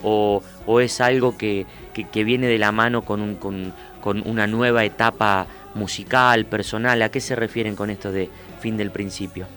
¿O, 0.03 0.41
o 0.65 0.79
es 0.79 1.01
algo 1.01 1.37
que, 1.37 1.65
que- 1.93 2.03
que 2.05 2.23
viene 2.23 2.47
de 2.47 2.57
la 2.57 2.71
mano 2.71 3.03
con, 3.03 3.21
un- 3.21 3.35
con- 3.35 3.73
con 4.01 4.21
una 4.27 4.45
nueva 4.47 4.83
etapa 4.83 5.47
musical, 5.73 6.45
personal? 6.45 7.01
¿A 7.01 7.09
qué 7.09 7.19
se 7.21 7.35
refieren 7.35 7.75
con 7.75 7.89
esto 7.89 8.11
de 8.11 8.29
fin 8.59 8.77
del 8.77 8.91
principio? 8.91 9.47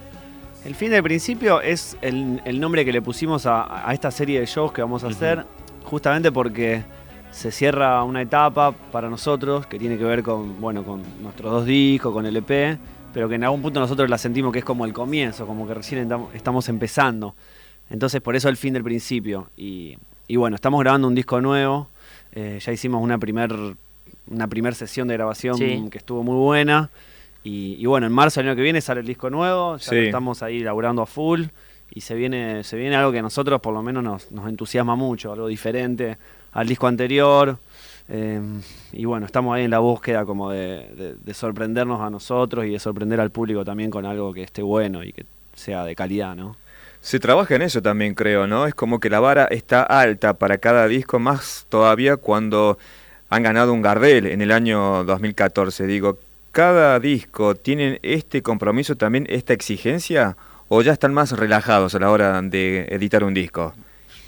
El 0.65 0.75
fin 0.75 0.91
del 0.91 1.03
principio 1.03 1.61
es 1.61 1.97
el, 2.03 2.41
el 2.45 2.61
nombre 2.61 2.85
que 2.85 2.93
le 2.93 3.01
pusimos 3.03 3.47
a, 3.47 3.89
a 3.89 3.93
esta 3.95 4.11
serie 4.11 4.41
de 4.41 4.47
shows 4.47 4.73
que 4.73 4.81
vamos 4.83 5.05
a 5.05 5.09
hacer, 5.09 5.45
justamente 5.85 6.33
porque 6.33 6.83
se 7.31 7.53
cierra 7.53 8.03
una 8.05 8.23
etapa 8.23 8.73
para 8.73 9.09
nosotros 9.09 9.67
que 9.67 9.79
tiene 9.79 9.97
que 9.99 10.05
ver 10.05 10.23
con, 10.23 10.61
bueno, 10.61 10.83
con 10.83 11.03
nuestros 11.23 11.53
dos 11.53 11.65
discos, 11.67 12.13
con 12.13 12.27
el 12.27 12.37
EP, 12.37 12.79
pero 13.13 13.29
que 13.29 13.37
en 13.37 13.45
algún 13.45 13.63
punto 13.63 13.81
nosotros 13.81 14.09
la 14.11 14.19
sentimos 14.19 14.53
que 14.53 14.59
es 14.61 14.65
como 14.65 14.85
el 14.85 14.93
comienzo, 14.93 15.47
como 15.47 15.67
que 15.67 15.75
recién 15.75 16.11
estamos 16.35 16.69
empezando. 16.69 17.35
Entonces 17.91 18.21
por 18.21 18.35
eso 18.37 18.49
el 18.49 18.57
fin 18.57 18.75
del 18.75 18.83
principio. 18.83 19.51
Y, 19.57 19.97
y 20.29 20.37
bueno, 20.37 20.55
estamos 20.55 20.81
grabando 20.81 21.09
un 21.09 21.15
disco 21.15 21.41
nuevo, 21.41 21.89
eh, 22.33 22.59
ya 22.63 22.73
hicimos 22.73 23.03
una 23.03 23.19
primer, 23.19 23.53
una 24.29 24.47
primer 24.47 24.75
sesión 24.75 25.09
de 25.09 25.15
grabación 25.15 25.57
Sí. 25.57 25.89
que 25.91 25.99
estuvo 25.99 26.23
muy 26.23 26.37
buena. 26.37 26.91
Y, 27.45 27.77
y 27.79 27.87
bueno, 27.87 28.07
en 28.07 28.13
marzo 28.13 28.41
del 28.41 28.49
año 28.51 28.57
que 28.57 28.63
viene 28.63 28.81
sale 28.81 29.01
el 29.01 29.07
disco 29.07 29.31
nuevo, 29.31 29.77
ya 29.79 29.89
Sí. 29.91 29.95
lo 29.95 30.01
estamos 30.03 30.43
ahí 30.43 30.61
laburando 30.61 31.03
a 31.03 31.07
full 31.07 31.45
y 31.91 32.01
se 32.03 32.15
viene, 32.15 32.63
se 32.65 32.77
viene 32.77 32.95
algo 32.97 33.11
que 33.11 33.21
a 33.21 33.23
nosotros 33.23 33.61
por 33.61 33.73
lo 33.73 33.83
menos 33.83 34.05
nos, 34.05 34.31
nos 34.33 34.49
entusiasma 34.49 34.97
mucho, 34.97 35.33
algo 35.33 35.47
diferente 35.49 36.19
al 36.53 36.67
disco 36.69 36.87
anterior. 36.87 37.59
eh, 38.11 38.41
y 38.93 39.05
bueno, 39.05 39.27
estamos 39.27 39.55
ahí 39.55 39.65
en 39.65 39.71
la 39.71 39.81
búsqueda 39.81 40.25
como 40.25 40.51
de, 40.51 40.89
de- 40.97 41.15
de 41.17 41.35
sorprendernos 41.35 42.01
a 42.01 42.09
nosotros 42.09 42.65
y 42.65 42.71
de 42.71 42.79
sorprender 42.79 43.21
al 43.21 43.31
público 43.31 43.67
también 43.67 43.91
con 43.91 44.07
algo 44.07 44.33
que 44.33 44.43
esté 44.43 44.63
bueno 44.63 45.05
y 45.05 45.13
que 45.13 45.27
sea 45.55 45.85
de 45.85 45.95
calidad, 45.95 46.35
¿no? 46.35 46.57
Se 47.09 47.19
trabaja 47.19 47.55
en 47.55 47.63
eso 47.63 47.81
también, 47.81 48.13
creo, 48.15 48.47
¿no? 48.47 48.67
Es 48.67 48.75
como 48.75 49.01
que 49.01 49.09
la 49.09 49.19
vara 49.19 49.47
está 49.47 49.83
alta 49.83 50.35
para 50.35 50.59
cada 50.59 50.87
disco, 50.89 51.19
más 51.19 51.65
todavía 51.71 52.19
cuando 52.19 52.77
han 53.31 53.43
ganado 53.43 53.73
un 53.73 53.81
Gardel 53.81 54.27
en 54.27 54.43
el 54.43 54.53
año 54.53 55.05
2014. 55.05 55.87
Digo, 55.87 56.19
¿cada 56.53 57.01
disco 57.01 57.55
tiene 57.55 57.99
este 58.03 58.43
compromiso 58.43 58.95
también, 58.97 59.25
esta 59.31 59.55
exigencia? 59.55 60.37
¿O 60.69 60.83
ya 60.83 60.93
están 60.93 61.15
más 61.15 61.33
relajados 61.33 61.95
a 61.95 61.99
la 61.99 62.11
hora 62.11 62.43
de 62.43 62.87
editar 62.91 63.25
un 63.25 63.33
disco? 63.33 63.73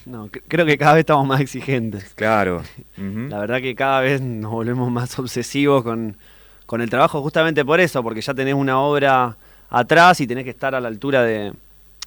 No, 0.07 0.29
cre- 0.29 0.41
creo 0.49 0.65
que 0.65 0.79
cada 0.79 0.95
vez 0.95 1.01
estamos 1.01 1.27
más 1.27 1.43
exigentes. 1.43 2.15
Claro. 2.15 2.63
La 2.97 3.41
verdad 3.41 3.61
que 3.61 3.75
cada 3.75 4.01
vez 4.01 4.23
nos 4.23 4.51
volvemos 4.51 4.91
más 4.91 5.19
obsesivos 5.19 5.83
con, 5.83 6.17
con 6.65 6.81
el 6.81 6.89
trabajo 6.89 7.21
justamente 7.21 7.63
por 7.63 7.79
eso, 7.79 8.03
porque 8.03 8.23
ya 8.23 8.33
tenés 8.33 8.55
una 8.55 8.81
obra 8.81 9.37
atrás 9.69 10.19
y 10.23 10.27
tenés 10.27 10.45
que 10.45 10.51
estar 10.51 10.75
a 10.75 10.81
la 10.81 10.89
altura 10.89 11.23
de, 11.25 11.53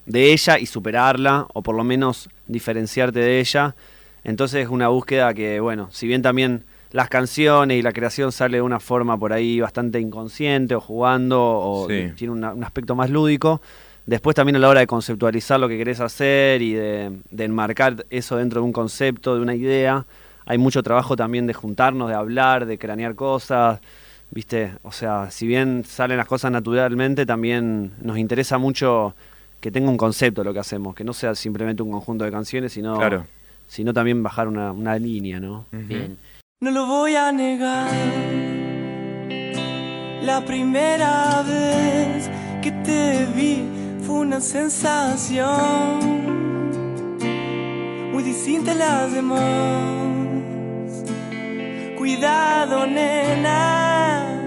de 0.06 0.32
ella 0.32 0.58
y 0.58 0.66
superarla, 0.66 1.46
o 1.54 1.62
por 1.62 1.74
lo 1.74 1.84
menos 1.84 2.28
diferenciarte 2.46 3.18
de 3.20 3.40
ella. 3.40 3.74
Entonces 4.22 4.62
es 4.64 4.68
una 4.68 4.88
búsqueda 4.88 5.32
que, 5.34 5.60
bueno, 5.60 5.88
si 5.92 6.06
bien 6.06 6.22
también 6.22 6.64
las 6.92 7.08
canciones 7.08 7.78
y 7.78 7.82
la 7.82 7.92
creación 7.92 8.30
sale 8.32 8.58
de 8.58 8.62
una 8.62 8.80
forma 8.80 9.18
por 9.18 9.32
ahí 9.32 9.60
bastante 9.60 9.98
inconsciente 10.00 10.74
o 10.74 10.80
jugando 10.80 11.40
o 11.42 11.88
Sí. 11.88 12.12
tiene 12.16 12.32
una- 12.32 12.52
un 12.54 12.62
aspecto 12.64 12.94
más 12.94 13.10
lúdico. 13.10 13.60
Después 14.06 14.36
también 14.36 14.56
a 14.56 14.58
la 14.58 14.68
hora 14.68 14.80
de 14.80 14.86
conceptualizar 14.86 15.58
lo 15.58 15.68
que 15.68 15.76
querés 15.78 15.98
hacer 16.00 16.60
y 16.62 16.74
de, 16.74 17.18
de 17.30 17.44
enmarcar 17.44 18.04
eso 18.10 18.36
dentro 18.36 18.60
de 18.60 18.66
un 18.66 18.72
concepto, 18.72 19.34
de 19.34 19.40
una 19.40 19.54
idea, 19.54 20.04
hay 20.46 20.58
mucho 20.58 20.82
trabajo 20.82 21.16
también 21.16 21.46
de 21.46 21.54
juntarnos, 21.54 22.08
de 22.10 22.14
hablar, 22.14 22.66
de 22.66 22.76
cranear 22.78 23.14
cosas, 23.14 23.80
¿viste? 24.30 24.72
O 24.82 24.92
sea, 24.92 25.30
si 25.30 25.46
bien 25.46 25.84
salen 25.86 26.18
las 26.18 26.26
cosas 26.26 26.52
naturalmente, 26.52 27.24
también 27.26 27.92
nos 28.02 28.18
interesa 28.18 28.58
mucho 28.58 29.14
que 29.64 29.70
tenga 29.72 29.88
un 29.88 29.96
concepto 29.96 30.44
lo 30.44 30.52
que 30.52 30.58
hacemos, 30.60 30.94
que 30.94 31.04
no 31.04 31.14
sea 31.14 31.34
simplemente 31.34 31.82
un 31.82 31.90
conjunto 31.90 32.22
de 32.26 32.30
canciones, 32.30 32.74
sino, 32.74 32.98
Claro. 32.98 33.24
sino 33.66 33.94
también 33.94 34.22
bajar 34.22 34.46
una, 34.46 34.72
una 34.72 34.98
línea, 34.98 35.40
¿no? 35.40 35.64
Bien. 35.72 36.18
No 36.60 36.70
lo 36.70 36.84
voy 36.84 37.14
a 37.16 37.32
negar. 37.32 37.90
La 40.22 40.44
primera 40.44 41.42
vez 41.48 42.28
que 42.60 42.72
te 42.72 43.24
vi 43.34 43.64
fue 44.02 44.16
una 44.16 44.38
sensación 44.42 46.10
muy 48.12 48.22
distinta 48.22 48.72
a 48.72 48.74
las 48.74 49.14
demás. 49.14 51.04
Cuidado, 51.96 52.86
nena. 52.86 54.42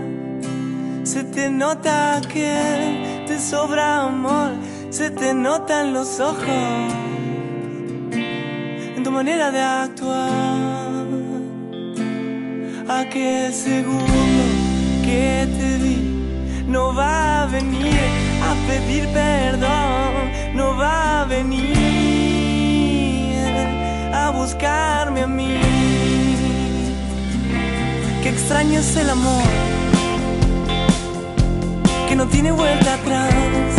Se 1.01 1.23
te 1.23 1.49
nota 1.49 2.21
que 2.31 3.23
te 3.25 3.39
sobra 3.39 4.03
amor. 4.03 4.76
Se 4.97 5.11
te 5.11 5.31
notan 5.31 5.93
los 5.93 6.19
ojos 6.19 6.91
en 8.95 9.03
tu 9.03 9.11
manera 9.11 9.51
de 9.51 9.61
actuar. 9.61 11.05
Aquel 12.89 13.53
segundo 13.53 14.43
que 15.05 15.47
te 15.55 15.77
vi 15.83 16.65
no 16.67 16.95
va 16.95 17.43
a 17.43 17.45
venir 17.45 17.93
a 18.41 18.55
pedir 18.67 19.07
perdón, 19.09 20.31
no 20.55 20.75
va 20.75 21.21
a 21.21 21.25
venir 21.25 21.75
a 24.15 24.31
buscarme 24.31 25.21
a 25.21 25.27
mí. 25.27 25.59
Qué 28.23 28.29
extraño 28.29 28.79
es 28.79 28.95
el 28.97 29.11
amor 29.11 29.43
que 32.09 32.15
no 32.15 32.25
tiene 32.25 32.51
vuelta 32.51 32.95
atrás. 32.95 33.76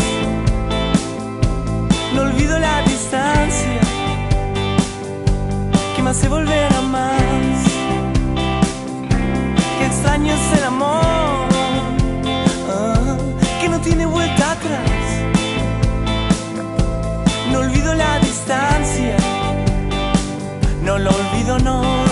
No 2.18 2.24
olvido 2.24 2.58
la 2.58 2.82
distancia 2.82 3.80
que 5.94 6.02
me 6.02 6.10
hace 6.10 6.28
volver 6.28 6.72
a 6.74 6.80
más. 6.80 7.62
Qué 9.78 9.86
extraño 9.86 10.32
es 10.32 10.58
el 10.58 10.64
amor 10.64 11.48
ah, 12.70 13.16
que 13.60 13.68
no 13.68 13.80
tiene 13.80 14.04
vuelta 14.04 14.50
atrás. 14.50 14.90
No 17.52 17.60
olvido 17.60 17.94
la 17.94 18.18
distancia, 18.18 19.16
no 20.82 20.98
lo 20.98 21.10
olvido, 21.10 21.60
no. 21.60 22.07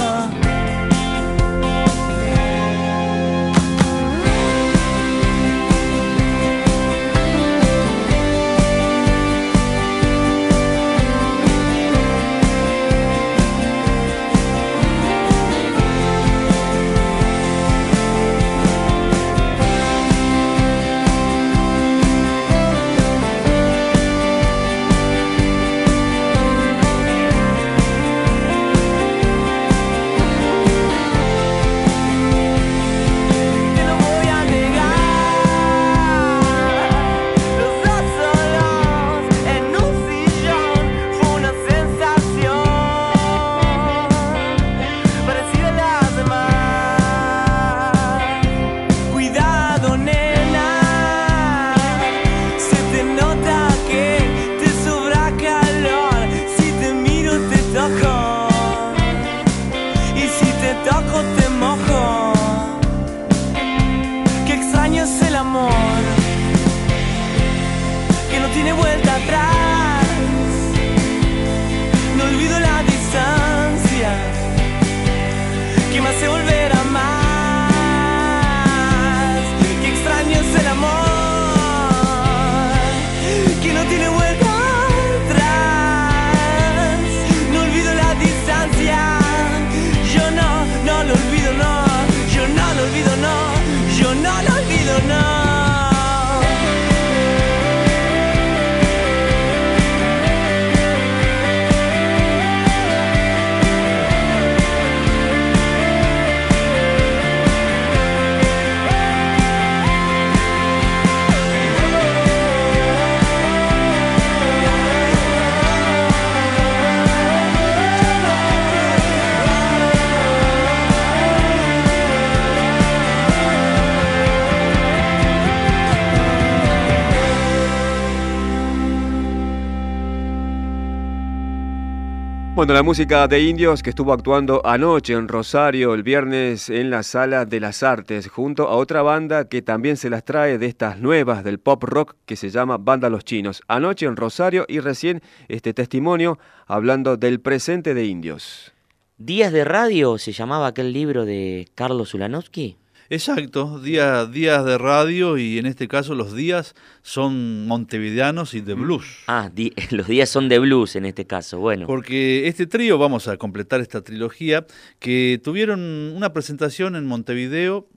Bueno, 132.56 132.72
la 132.72 132.82
música 132.82 133.28
de 133.28 133.42
Indios 133.42 133.82
que 133.82 133.90
estuvo 133.90 134.14
actuando 134.14 134.62
anoche 134.64 135.12
en 135.12 135.28
Rosario, 135.28 135.92
el 135.92 136.02
viernes 136.02 136.70
en 136.70 136.88
la 136.88 137.02
Sala 137.02 137.44
de 137.44 137.60
las 137.60 137.82
Artes, 137.82 138.28
junto 138.28 138.68
a 138.68 138.76
otra 138.76 139.02
banda 139.02 139.46
que 139.46 139.60
también 139.60 139.98
se 139.98 140.08
las 140.08 140.24
trae 140.24 140.56
de 140.56 140.64
estas 140.64 140.98
nuevas 140.98 141.44
del 141.44 141.58
pop 141.58 141.84
rock 141.84 142.16
que 142.24 142.34
se 142.34 142.48
llama 142.48 142.78
Banda 142.78 143.10
Los 143.10 143.26
Chinos. 143.26 143.60
Anoche 143.68 144.06
en 144.06 144.16
Rosario 144.16 144.64
y 144.68 144.80
recién 144.80 145.20
este 145.48 145.74
testimonio 145.74 146.38
hablando 146.66 147.18
del 147.18 147.42
presente 147.42 147.92
de 147.92 148.06
Indios. 148.06 148.72
Días 149.18 149.52
de 149.52 149.66
radio 149.66 150.16
se 150.16 150.32
llamaba 150.32 150.68
aquel 150.68 150.94
libro 150.94 151.26
de 151.26 151.68
Carlos 151.74 152.14
Ulanowski. 152.14 152.78
Exacto, 153.08 153.78
día- 153.78 154.26
días 154.26 154.64
de 154.64 154.78
radio 154.78 155.38
y 155.38 155.58
en 155.58 155.66
este 155.66 155.86
caso 155.88 156.14
los 156.14 156.34
días 156.34 156.74
son 157.02 157.66
montevideanos 157.66 158.54
y 158.54 158.60
de 158.60 158.74
blues. 158.74 159.04
Ah, 159.26 159.50
di- 159.52 159.72
los 159.90 160.06
días 160.08 160.28
son 160.28 160.48
de 160.48 160.58
blues 160.58 160.96
en 160.96 161.04
este 161.06 161.26
caso, 161.26 161.58
bueno. 161.58 161.86
Porque 161.86 162.48
este 162.48 162.66
trío, 162.66 162.98
vamos 162.98 163.28
a 163.28 163.36
completar 163.36 163.80
esta 163.80 164.02
trilogía, 164.02 164.66
que 164.98 165.40
tuvieron 165.42 165.80
una 165.80 166.32
presentación 166.32 166.96
en 166.96 167.06
Montevideo, 167.06 167.88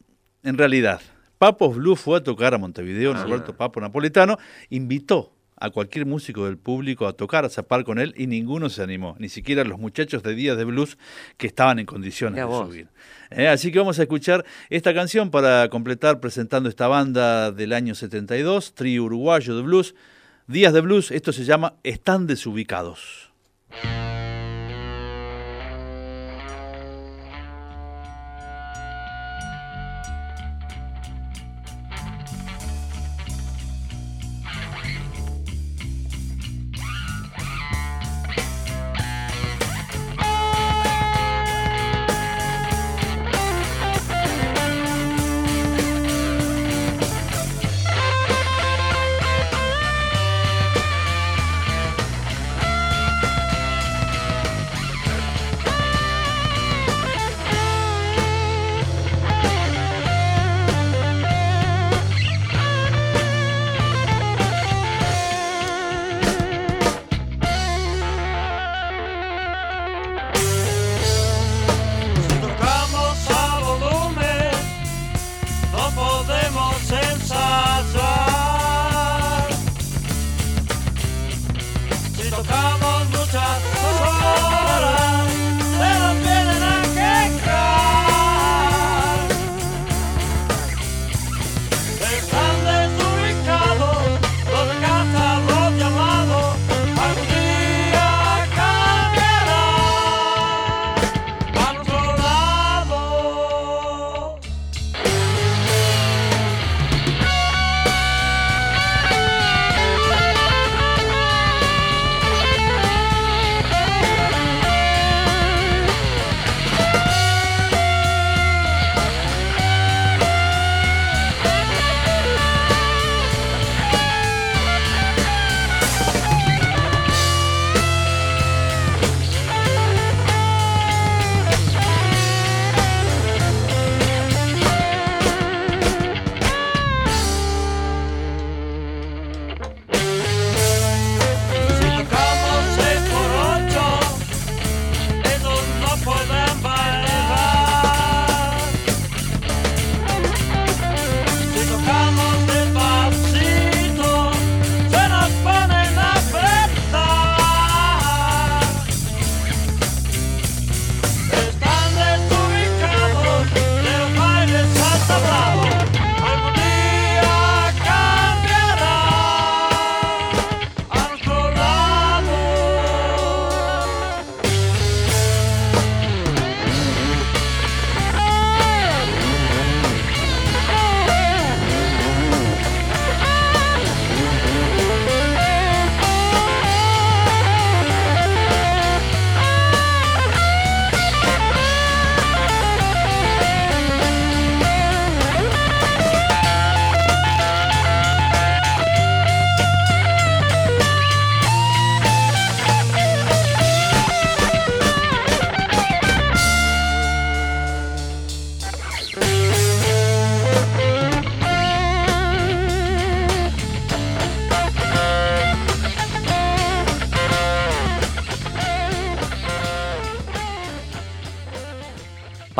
en 0.43 0.57
realidad, 0.57 1.01
Papos 1.37 1.77
Blues 1.77 1.99
fue 1.99 2.17
a 2.17 2.23
tocar 2.23 2.53
a 2.53 2.57
Montevideo, 2.57 3.13
Norberto 3.13 3.55
Papo 3.55 3.79
Napoletano, 3.81 4.37
invitó 4.69 5.33
a 5.59 5.69
cualquier 5.69 6.05
músico 6.05 6.45
del 6.45 6.57
público 6.57 7.07
a 7.07 7.13
tocar, 7.13 7.45
a 7.45 7.49
zapar 7.49 7.83
con 7.83 7.99
él, 7.99 8.13
y 8.17 8.27
ninguno 8.27 8.69
se 8.69 8.81
animó, 8.81 9.15
ni 9.19 9.29
siquiera 9.29 9.63
los 9.63 9.79
muchachos 9.79 10.23
de 10.23 10.35
Días 10.35 10.57
de 10.57 10.63
Blues 10.63 10.97
que 11.37 11.47
estaban 11.47 11.79
en 11.79 11.85
condiciones 11.85 12.45
de 12.45 12.51
subir. 12.51 12.87
Eh, 13.31 13.47
así 13.47 13.71
que 13.71 13.79
vamos 13.79 13.99
a 13.99 14.03
escuchar 14.03 14.45
esta 14.69 14.93
canción 14.93 15.29
para 15.31 15.69
completar 15.69 16.19
presentando 16.19 16.69
esta 16.69 16.87
banda 16.87 17.51
del 17.51 17.73
año 17.73 17.95
72, 17.95 18.73
trío 18.73 19.03
uruguayo 19.03 19.55
de 19.55 19.61
blues. 19.61 19.95
Días 20.47 20.73
de 20.73 20.81
Blues, 20.81 21.11
esto 21.11 21.31
se 21.31 21.43
llama 21.43 21.75
Están 21.83 22.25
desubicados. 22.25 23.31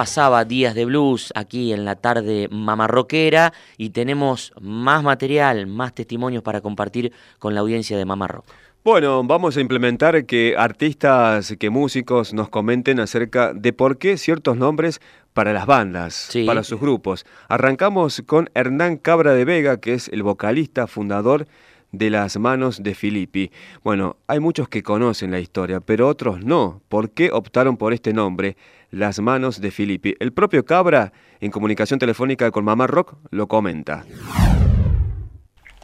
Pasaba 0.10 0.44
Días 0.44 0.74
de 0.74 0.86
Blues 0.86 1.32
aquí 1.36 1.72
en 1.72 1.86
la 1.86 1.96
tarde 1.96 2.48
mamarroquera 2.50 3.54
y 3.78 3.92
tenemos 3.92 4.52
más 4.60 5.04
material, 5.04 5.68
más 5.68 5.94
testimonios 5.94 6.42
para 6.42 6.62
compartir 6.62 7.14
con 7.38 7.54
la 7.54 7.60
audiencia 7.60 7.96
de 7.96 8.06
Mamarrock. 8.06 8.44
Bueno, 8.84 9.24
vamos 9.24 9.56
a 9.56 9.62
implementar 9.62 10.26
que 10.26 10.56
artistas, 10.58 11.54
que 11.60 11.70
músicos 11.70 12.34
nos 12.34 12.50
comenten 12.50 13.00
acerca 13.00 13.54
de 13.54 13.72
por 13.72 14.00
qué 14.00 14.18
ciertos 14.18 14.58
nombres 14.58 15.00
para 15.34 15.54
las 15.54 15.68
bandas, 15.68 16.32
para 16.48 16.64
sus 16.64 16.82
grupos. 16.82 17.24
Arrancamos 17.48 18.24
con 18.26 18.50
Hernán 18.56 18.98
Cabra 18.98 19.34
de 19.34 19.46
Vega, 19.46 19.80
que 19.80 19.94
es 19.94 20.08
el 20.08 20.24
vocalista 20.24 20.88
fundador 20.88 21.46
de 21.92 22.10
las 22.10 22.38
manos 22.38 22.82
de 22.82 22.96
Filippi. 22.96 23.52
Bueno, 23.84 24.18
hay 24.28 24.40
muchos 24.40 24.70
que 24.70 24.82
conocen 24.84 25.32
la 25.32 25.40
historia, 25.40 25.80
pero 25.80 26.08
otros 26.08 26.44
no. 26.44 26.82
¿Por 26.90 27.12
qué 27.12 27.32
optaron 27.32 27.78
por 27.78 27.94
este 27.94 28.14
nombre, 28.14 28.58
las 28.92 29.20
manos 29.20 29.62
de 29.62 29.72
Filippi? 29.72 30.16
El 30.20 30.34
propio 30.34 30.66
Cabra, 30.66 31.12
en 31.40 31.52
comunicación 31.52 32.00
telefónica 32.00 32.52
con 32.52 32.66
Mamá 32.66 32.88
Rock, 32.88 33.16
lo 33.32 33.48
comenta. 33.48 34.06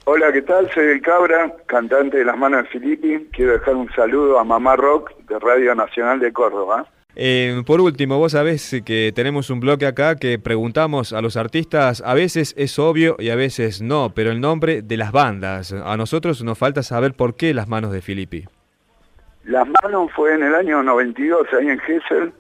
Hola, 0.06 0.32
¿qué 0.32 0.44
tal? 0.44 0.70
Soy 0.72 0.86
el 0.86 1.02
Cabra, 1.02 1.52
cantante 1.66 2.18
de 2.18 2.26
Las 2.26 2.38
Manos 2.38 2.64
de 2.64 2.70
Filippi. 2.70 3.28
Quiero 3.32 3.54
dejar 3.54 3.76
un 3.76 3.92
saludo 3.94 4.40
a 4.40 4.44
Mamá 4.44 4.76
Rock 4.76 5.12
de 5.28 5.40
Radio 5.40 5.74
Nacional 5.74 6.20
de 6.20 6.32
Córdoba. 6.32 6.88
Eh, 7.16 7.64
por 7.66 7.80
último, 7.80 8.20
vos 8.20 8.34
sabés 8.34 8.76
que 8.86 9.14
tenemos 9.16 9.50
un 9.50 9.62
bloque 9.62 9.86
acá 9.86 10.16
que 10.18 10.38
preguntamos 10.38 11.14
a 11.14 11.22
los 11.22 11.38
artistas, 11.38 12.04
a 12.06 12.14
veces 12.14 12.54
es 12.58 12.78
obvio 12.78 13.16
y 13.20 13.30
a 13.30 13.36
veces 13.36 13.82
no, 13.82 14.12
pero 14.14 14.32
el 14.32 14.42
nombre 14.42 14.82
de 14.82 14.98
las 14.98 15.12
bandas. 15.12 15.72
A 15.72 15.96
nosotros 15.96 16.44
nos 16.44 16.58
falta 16.58 16.84
saber 16.84 17.14
por 17.14 17.36
qué 17.36 17.54
Las 17.54 17.70
Manos 17.70 17.92
de 17.92 18.02
Filippi. 18.02 18.46
Las 19.46 19.68
Manos 19.82 20.12
fue 20.14 20.34
en 20.34 20.44
el 20.44 20.56
año 20.56 20.84
92, 20.84 21.48
ahí 21.60 21.70
en 21.70 21.80
Gessel, 21.80 22.34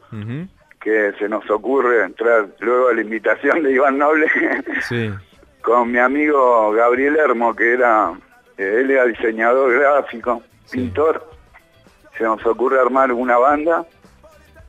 que 0.86 1.13
se 1.17 1.27
nos 1.27 1.49
ocurre 1.49 2.05
entrar 2.05 2.47
luego 2.59 2.89
a 2.89 2.93
la 2.93 3.01
invitación 3.01 3.63
de 3.63 3.71
Iván 3.71 3.97
Noble. 3.97 4.27
Sí. 4.88 5.11
con 5.63 5.91
mi 5.91 5.97
amigo 5.97 6.71
Gabriel 6.73 7.17
Hermo, 7.17 7.55
que 7.55 7.73
era, 7.73 8.13
eh, 8.55 8.81
él 8.81 8.91
era 8.91 9.05
diseñador 9.05 9.73
gráfico, 9.73 10.43
pintor, 10.71 11.27
se 12.15 12.23
nos 12.23 12.45
ocurre 12.45 12.79
armar 12.79 13.11
una 13.11 13.38
banda 13.38 13.83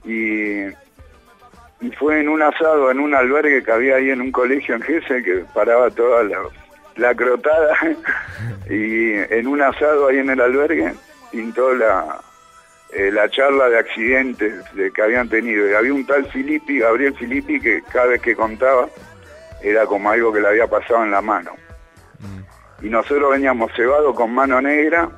y, 0.05 0.63
y 1.83 1.91
fue 1.99 2.21
en 2.21 2.31
un 2.31 2.41
asado, 2.41 2.91
en 2.91 2.99
un 2.99 3.15
albergue 3.15 3.63
que 3.63 3.73
había 3.73 3.97
ahí 3.97 4.09
en 4.09 4.23
un 4.23 4.33
colegio 4.33 4.75
en 4.75 4.83
Gese, 4.83 5.23
que 5.23 5.45
paraba 5.53 5.91
toda 5.91 6.23
la, 6.25 6.39
la 6.97 7.15
crotada, 7.15 7.77
y 8.71 9.13
en 9.13 9.47
un 9.47 9.61
asado 9.61 10.09
ahí 10.09 10.17
en 10.17 10.31
el 10.31 10.41
albergue 10.41 10.95
pintó 11.31 11.75
la, 11.75 12.23
eh, 12.93 13.11
la 13.13 13.29
charla 13.29 13.69
de 13.69 13.79
accidentes 13.79 14.75
de 14.75 14.91
que 14.93 15.03
habían 15.03 15.29
tenido. 15.29 15.69
Y 15.69 15.75
había 15.75 15.93
un 15.95 16.07
tal 16.07 16.25
Filippi, 16.31 16.79
Gabriel 16.79 17.15
Filippi, 17.17 17.61
que 17.61 17.83
cada 17.93 18.07
vez 18.07 18.23
que 18.23 18.35
contaba 18.37 18.89
era 19.63 19.87
como 19.87 20.11
algo 20.11 20.33
que 20.33 20.41
le 20.41 20.49
había 20.49 20.67
pasado 20.67 21.03
en 21.05 21.11
la 21.11 21.21
mano. 21.23 21.53
Y 22.83 22.89
nosotros 22.91 23.31
veníamos 23.33 23.73
cebados 23.75 24.15
con 24.15 24.33
mano 24.35 24.61
negra, 24.61 25.09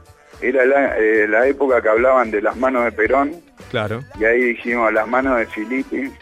era 0.40 0.64
la, 0.64 0.96
eh, 0.96 1.26
la 1.26 1.46
época 1.46 1.82
que 1.82 1.88
hablaban 1.88 2.30
de 2.30 2.40
las 2.40 2.56
manos 2.56 2.84
de 2.84 2.92
Perón, 2.92 3.32
Claro. 3.70 4.00
y 4.18 4.24
ahí 4.24 4.40
dijimos 4.54 4.92
las 4.92 5.08
manos 5.08 5.38
de 5.38 5.46
Filippi, 5.46 6.12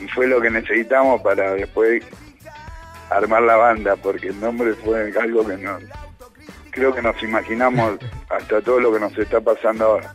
y 0.00 0.08
fue 0.08 0.26
lo 0.26 0.40
que 0.40 0.50
necesitamos 0.50 1.22
para 1.22 1.54
después 1.54 2.02
armar 3.10 3.42
la 3.42 3.56
banda, 3.56 3.94
porque 3.94 4.28
el 4.28 4.40
nombre 4.40 4.74
fue 4.74 5.12
algo 5.20 5.46
que 5.46 5.56
no, 5.56 5.78
creo 6.72 6.92
que 6.92 7.00
nos 7.00 7.22
imaginamos 7.22 7.98
hasta 8.28 8.60
todo 8.60 8.80
lo 8.80 8.92
que 8.92 9.00
nos 9.00 9.16
está 9.16 9.40
pasando 9.40 9.84
ahora. 9.84 10.14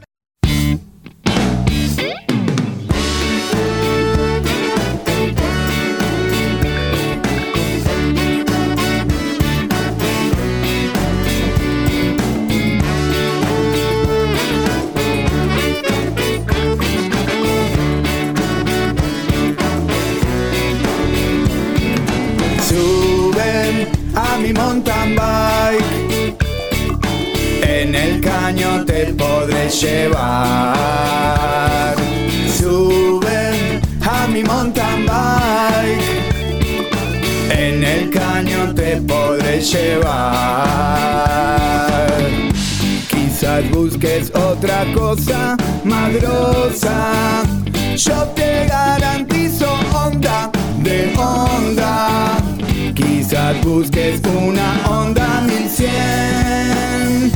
Mountain 24.54 25.16
bike. 25.16 26.38
En 27.64 27.96
el 27.96 28.22
caño 28.22 28.86
te 28.86 29.14
podré 29.14 29.70
llevar. 29.70 31.16
Suben 32.58 33.82
a 34.02 34.28
mi 34.28 34.44
mountain 34.44 35.06
bike. 35.06 36.02
En 37.50 37.84
el 37.84 38.10
caño 38.10 38.74
te 38.74 38.98
podré 38.98 39.62
llevar. 39.62 40.12
Quizás 43.10 43.70
busques 43.72 44.32
otra 44.36 44.86
cosa 44.94 45.58
más. 45.84 46.12
Yo 47.96 48.24
te 48.36 48.66
garantizo 48.68 49.68
onda 49.94 50.50
de 50.82 51.14
onda. 51.18 52.51
Busques 53.64 54.22
una 54.36 54.82
onda 54.88 55.42
1100. 55.42 57.32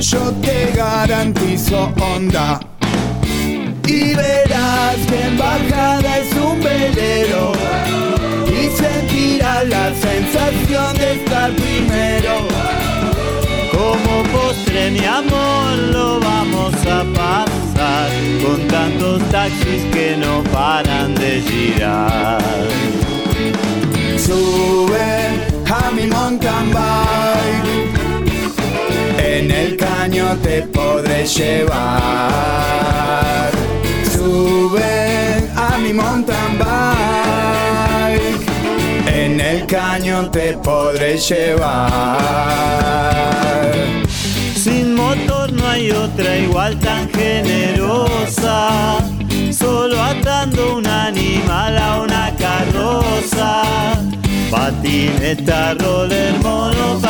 Yo 0.00 0.32
te 0.40 0.72
garantizo 0.74 1.92
onda. 2.00 2.60
Y 3.86 4.14
verás 4.14 4.96
que 5.08 5.20
en 5.26 5.36
bajada 5.36 6.18
es 6.18 6.32
un 6.34 6.60
velero. 6.62 7.52
Y 8.46 8.70
sentirás 8.76 9.68
la 9.68 9.92
sensación 9.94 10.96
de 10.96 11.12
estar 11.14 11.50
primero. 11.52 12.46
Como 13.72 14.22
postre 14.32 14.90
mi 14.90 15.04
amor 15.04 15.78
lo 15.92 16.20
vamos 16.20 16.74
a 16.86 17.04
pasar 17.14 18.10
con 18.44 18.68
tantos 18.68 19.22
taxis 19.30 19.84
que 19.92 20.16
no 20.16 20.42
paran 20.52 21.14
de 21.14 21.42
girar. 21.42 22.38
Sube 24.16 25.47
a 25.70 25.90
mi 25.90 26.06
mountain 26.06 26.72
bike. 26.72 27.98
En 29.18 29.50
el 29.50 29.76
caño 29.76 30.36
te 30.42 30.62
podré 30.62 31.26
llevar. 31.26 31.80
Sube 34.10 35.50
a 35.54 35.78
mi 35.78 35.92
mountain 35.92 36.58
bike. 36.58 38.46
En 39.06 39.40
el 39.40 39.66
caño 39.66 40.30
te 40.30 40.54
podré 40.54 41.18
llevar. 41.18 42.18
Sin 44.54 44.94
motor 44.94 45.52
no 45.52 45.66
hay 45.68 45.90
otra 45.90 46.36
igual 46.38 46.78
tan 46.78 47.10
generosa. 47.10 48.98
Solo 49.50 50.00
atando 50.00 50.76
un 50.76 50.86
animal 50.86 51.78
a 51.78 52.02
una 52.02 52.34
carroza. 52.36 53.62
Patineta, 54.50 55.74
roller, 55.74 56.34
monopatín. 56.42 57.08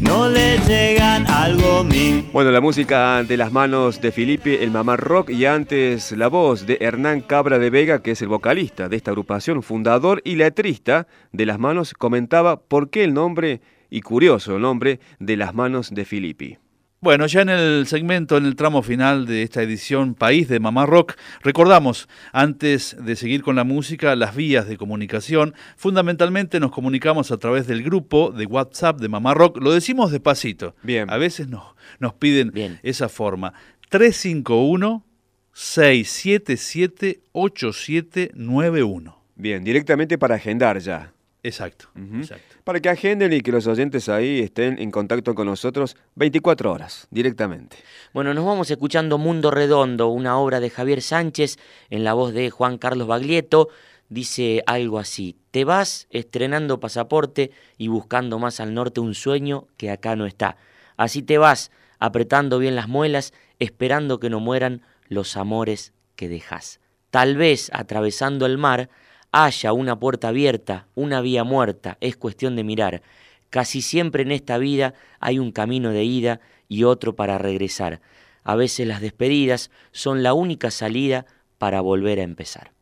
No 0.00 0.28
le 0.28 0.58
llegan 0.66 1.26
algo 1.26 1.84
mi. 1.84 2.28
Bueno, 2.32 2.50
la 2.50 2.60
música 2.60 3.22
de 3.22 3.36
las 3.36 3.52
manos 3.52 4.00
de 4.00 4.10
Felipe, 4.10 4.64
el 4.64 4.70
Mamá 4.70 4.96
Rock, 4.96 5.30
y 5.30 5.46
antes 5.46 6.12
la 6.12 6.28
voz 6.28 6.66
de 6.66 6.78
Hernán 6.80 7.20
Cabra 7.20 7.58
de 7.58 7.70
Vega, 7.70 8.02
que 8.02 8.12
es 8.12 8.22
el 8.22 8.28
vocalista 8.28 8.88
de 8.88 8.96
esta 8.96 9.10
agrupación, 9.12 9.62
fundador 9.62 10.20
y 10.24 10.34
letrista 10.34 11.06
de 11.32 11.46
las 11.46 11.58
manos, 11.58 11.94
comentaba 11.94 12.60
por 12.60 12.90
qué 12.90 13.04
el 13.04 13.14
nombre, 13.14 13.60
y 13.90 14.00
curioso 14.00 14.58
nombre, 14.58 14.98
de 15.18 15.36
las 15.36 15.54
manos 15.54 15.90
de 15.90 16.04
Filippi. 16.04 16.61
Bueno, 17.02 17.26
ya 17.26 17.42
en 17.42 17.48
el 17.48 17.88
segmento, 17.88 18.36
en 18.36 18.46
el 18.46 18.54
tramo 18.54 18.80
final 18.80 19.26
de 19.26 19.42
esta 19.42 19.60
edición 19.60 20.14
País 20.14 20.46
de 20.46 20.60
Mamá 20.60 20.86
Rock, 20.86 21.14
recordamos, 21.42 22.08
antes 22.30 22.96
de 22.96 23.16
seguir 23.16 23.42
con 23.42 23.56
la 23.56 23.64
música, 23.64 24.14
las 24.14 24.36
vías 24.36 24.68
de 24.68 24.76
comunicación. 24.76 25.52
Fundamentalmente 25.76 26.60
nos 26.60 26.70
comunicamos 26.70 27.32
a 27.32 27.38
través 27.38 27.66
del 27.66 27.82
grupo 27.82 28.30
de 28.30 28.46
WhatsApp 28.46 29.00
de 29.00 29.08
Mamá 29.08 29.34
Rock. 29.34 29.58
Lo 29.60 29.72
decimos 29.72 30.12
despacito. 30.12 30.76
Bien. 30.84 31.10
A 31.10 31.16
veces 31.16 31.48
nos, 31.48 31.74
nos 31.98 32.14
piden 32.14 32.52
esa 32.84 33.08
forma. 33.08 33.52
351 33.88 35.04
677 35.52 37.20
8791. 37.32 39.22
Bien, 39.34 39.64
directamente 39.64 40.18
para 40.18 40.36
agendar 40.36 40.78
ya. 40.78 41.12
Exacto, 41.44 41.86
exacto. 41.96 42.54
Para 42.62 42.78
que 42.78 42.88
agenden 42.88 43.32
y 43.32 43.40
que 43.40 43.50
los 43.50 43.66
oyentes 43.66 44.08
ahí 44.08 44.40
estén 44.40 44.78
en 44.78 44.92
contacto 44.92 45.34
con 45.34 45.46
nosotros 45.46 45.96
24 46.14 46.70
horas, 46.70 47.08
directamente. 47.10 47.76
Bueno, 48.14 48.32
nos 48.32 48.44
vamos 48.44 48.70
escuchando 48.70 49.18
Mundo 49.18 49.50
Redondo, 49.50 50.06
una 50.08 50.38
obra 50.38 50.60
de 50.60 50.70
Javier 50.70 51.02
Sánchez 51.02 51.58
en 51.90 52.04
la 52.04 52.14
voz 52.14 52.32
de 52.32 52.50
Juan 52.50 52.78
Carlos 52.78 53.08
Baglietto. 53.08 53.70
Dice 54.08 54.62
algo 54.66 55.00
así, 55.00 55.36
te 55.50 55.64
vas 55.64 56.06
estrenando 56.10 56.78
pasaporte 56.78 57.50
y 57.76 57.88
buscando 57.88 58.38
más 58.38 58.60
al 58.60 58.72
norte 58.72 59.00
un 59.00 59.14
sueño 59.14 59.66
que 59.76 59.90
acá 59.90 60.14
no 60.14 60.26
está. 60.26 60.56
Así 60.96 61.22
te 61.22 61.38
vas, 61.38 61.72
apretando 61.98 62.60
bien 62.60 62.76
las 62.76 62.86
muelas, 62.86 63.32
esperando 63.58 64.20
que 64.20 64.30
no 64.30 64.38
mueran 64.38 64.82
los 65.08 65.36
amores 65.36 65.92
que 66.14 66.28
dejas. 66.28 66.78
Tal 67.10 67.36
vez 67.36 67.68
atravesando 67.72 68.46
el 68.46 68.58
mar 68.58 68.90
haya 69.32 69.72
una 69.72 69.98
puerta 69.98 70.28
abierta, 70.28 70.86
una 70.94 71.20
vía 71.20 71.42
muerta, 71.42 71.96
es 72.00 72.16
cuestión 72.16 72.54
de 72.54 72.64
mirar. 72.64 73.02
Casi 73.50 73.82
siempre 73.82 74.22
en 74.22 74.30
esta 74.30 74.58
vida 74.58 74.94
hay 75.18 75.38
un 75.38 75.50
camino 75.52 75.90
de 75.90 76.04
ida 76.04 76.40
y 76.68 76.84
otro 76.84 77.16
para 77.16 77.38
regresar. 77.38 78.00
A 78.44 78.54
veces 78.54 78.86
las 78.86 79.00
despedidas 79.00 79.70
son 79.90 80.22
la 80.22 80.34
única 80.34 80.70
salida 80.70 81.26
para 81.58 81.80
volver 81.80 82.20
a 82.20 82.22
empezar. 82.22 82.72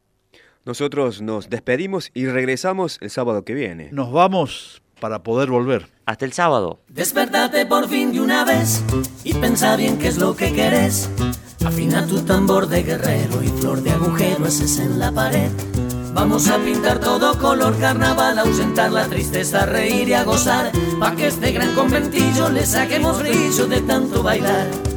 Nosotros 0.64 1.22
nos 1.22 1.48
despedimos 1.48 2.10
y 2.14 2.26
regresamos 2.26 2.98
el 3.00 3.10
sábado 3.10 3.44
que 3.44 3.54
viene. 3.54 3.88
Nos 3.92 4.12
vamos 4.12 4.82
para 5.00 5.22
poder 5.22 5.50
volver. 5.50 5.88
Hasta 6.04 6.24
el 6.24 6.32
sábado. 6.32 6.80
Despertate 6.88 7.64
por 7.66 7.88
fin 7.88 8.12
de 8.12 8.20
una 8.20 8.44
vez 8.44 8.82
y 9.24 9.34
pensa 9.34 9.76
bien 9.76 9.98
qué 9.98 10.08
es 10.08 10.18
lo 10.18 10.36
que 10.36 10.52
querés. 10.52 11.10
Afina 11.64 12.06
tu 12.06 12.20
tambor 12.22 12.68
de 12.68 12.82
guerrero 12.82 13.42
y 13.42 13.48
flor 13.48 13.82
de 13.82 13.90
agujero 13.90 14.44
haces 14.44 14.78
en 14.78 14.98
la 14.98 15.12
pared. 15.12 15.50
Vamos 16.12 16.48
a 16.48 16.58
pintar 16.58 16.98
todo 16.98 17.38
color 17.38 17.78
carnaval, 17.78 18.38
ausentar 18.38 18.90
la 18.90 19.06
tristeza, 19.06 19.64
reír 19.66 20.08
y 20.08 20.14
a 20.14 20.24
gozar. 20.24 20.72
Pa' 20.98 21.14
que 21.14 21.28
este 21.28 21.52
gran 21.52 21.74
conventillo 21.74 22.48
le 22.50 22.66
saquemos 22.66 23.18
brillo 23.18 23.66
de 23.66 23.80
tanto 23.80 24.22
bailar. 24.22 24.89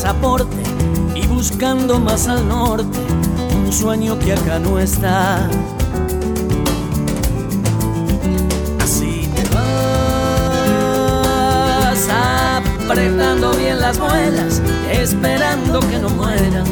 Pasaporte 0.00 0.62
y 1.16 1.26
buscando 1.26 1.98
más 1.98 2.28
al 2.28 2.46
norte 2.46 3.00
un 3.56 3.72
sueño 3.72 4.16
que 4.16 4.32
acá 4.32 4.60
no 4.60 4.78
está. 4.78 5.48
Así 8.80 9.28
te 9.34 9.42
vas 9.52 9.68
apretando 12.08 13.50
bien 13.54 13.80
las 13.80 13.98
muelas, 13.98 14.62
esperando 14.88 15.80
que 15.80 15.98
no 15.98 16.10
mueran 16.10 16.64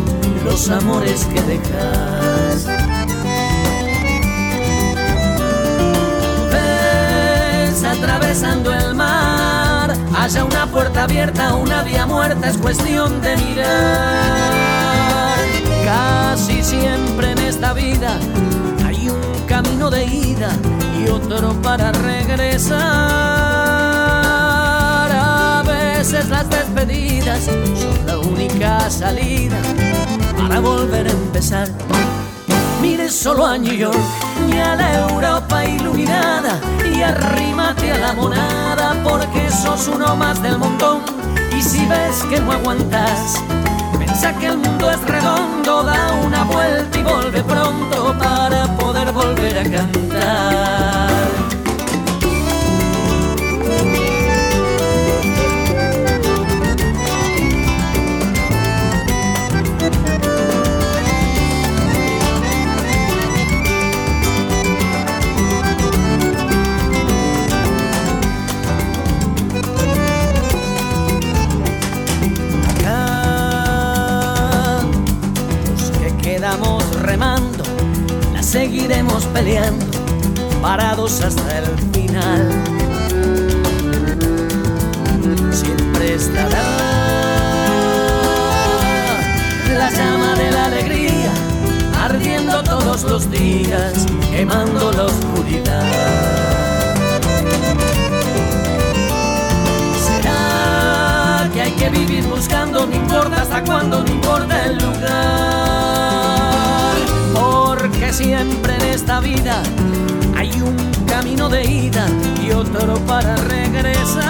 los 0.45 0.71
amores 0.71 1.25
que 1.25 1.43
dejas. 1.43 2.69
ves 6.53 7.83
atravesando 7.83 8.73
el 8.73 8.95
mar. 8.95 9.16
Haya 10.27 10.45
una 10.45 10.67
puerta 10.67 11.05
abierta, 11.05 11.55
una 11.55 11.85
vía 11.85 12.05
muerta, 12.05 12.51
es 12.51 12.57
cuestión 12.57 13.21
de 13.21 13.37
mirar. 13.37 13.69
Casi 15.85 16.65
siempre 16.65 17.31
en 17.31 17.39
esta 17.39 17.73
vida 17.73 18.19
hay 18.85 19.09
un 19.09 19.21
camino 19.47 19.89
de 19.89 20.05
ida 20.05 20.51
y 20.99 21.09
otro 21.09 21.53
para 21.63 21.93
regresar. 21.93 22.81
A 25.13 25.63
veces 25.65 26.29
las 26.29 26.51
despedidas 26.51 27.45
son 27.45 28.05
la 28.05 28.19
única 28.19 28.91
salida 28.91 29.59
para 30.37 30.59
volver 30.59 31.07
a 31.07 31.13
empezar. 31.13 31.69
Mire 32.83 33.09
solo 33.11 33.47
a 33.47 33.57
New 33.57 33.75
York 33.75 33.97
y 34.49 34.59
a 34.59 34.75
la 34.75 35.09
Europa 35.09 35.65
iluminada 35.65 36.61
y 36.97 37.03
arrímate 37.03 37.93
a 37.93 37.99
la 37.99 38.13
monada 38.13 38.97
porque 39.05 39.51
sos 39.51 39.89
uno 39.89 40.17
más 40.17 40.43
del 40.43 40.59
montón. 40.59 41.03
Y 41.57 41.63
si 41.63 41.85
ves 41.87 42.25
que 42.29 42.41
no 42.41 42.53
aguantas 42.53 43.43
piensa 43.99 44.33
que 44.39 44.47
el 44.47 44.59
mundo 44.59 44.91
es 44.91 45.01
redondo 45.03 45.83
da 45.83 46.13
una 46.25 46.45
vuelta 46.45 46.99
y 46.99 47.03
vuelve 47.03 47.43
pronto 47.43 48.15
para 48.19 48.67
poder 48.77 49.13
volver 49.13 49.59
a 49.59 49.63
cantar 49.63 51.56
peleando, 79.37 79.85
parados 80.63 81.21
hasta 81.21 81.59
el 81.59 81.67
final. 81.93 82.49
Siempre 85.53 86.15
estará 86.15 86.65
la 89.77 89.91
llama 89.91 90.35
de 90.37 90.51
la 90.51 90.65
alegría, 90.65 91.33
ardiendo 92.03 92.63
todos 92.63 93.03
los 93.03 93.31
días, 93.31 94.07
quemando 94.31 94.91
la 94.93 95.05
oscuridad. 95.05 95.85
Será 100.07 101.51
que 101.53 101.61
hay 101.61 101.73
que 101.73 101.91
vivir 101.91 102.25
buscando, 102.25 102.87
no 102.87 102.97
importa 102.97 103.43
hasta 103.43 103.63
cuándo, 103.65 104.03
no 104.03 104.09
importa 104.09 104.65
el 104.65 104.79
lugar. 104.79 105.36
Siempre 108.17 108.75
en 108.77 108.83
esta 108.83 109.21
vida 109.21 109.63
hay 110.35 110.51
un 110.63 110.75
camino 111.07 111.51
de 111.51 111.63
ida 111.65 112.09
y 112.43 112.51
otro 112.51 112.95
para 113.01 113.37
regresar. 113.37 114.25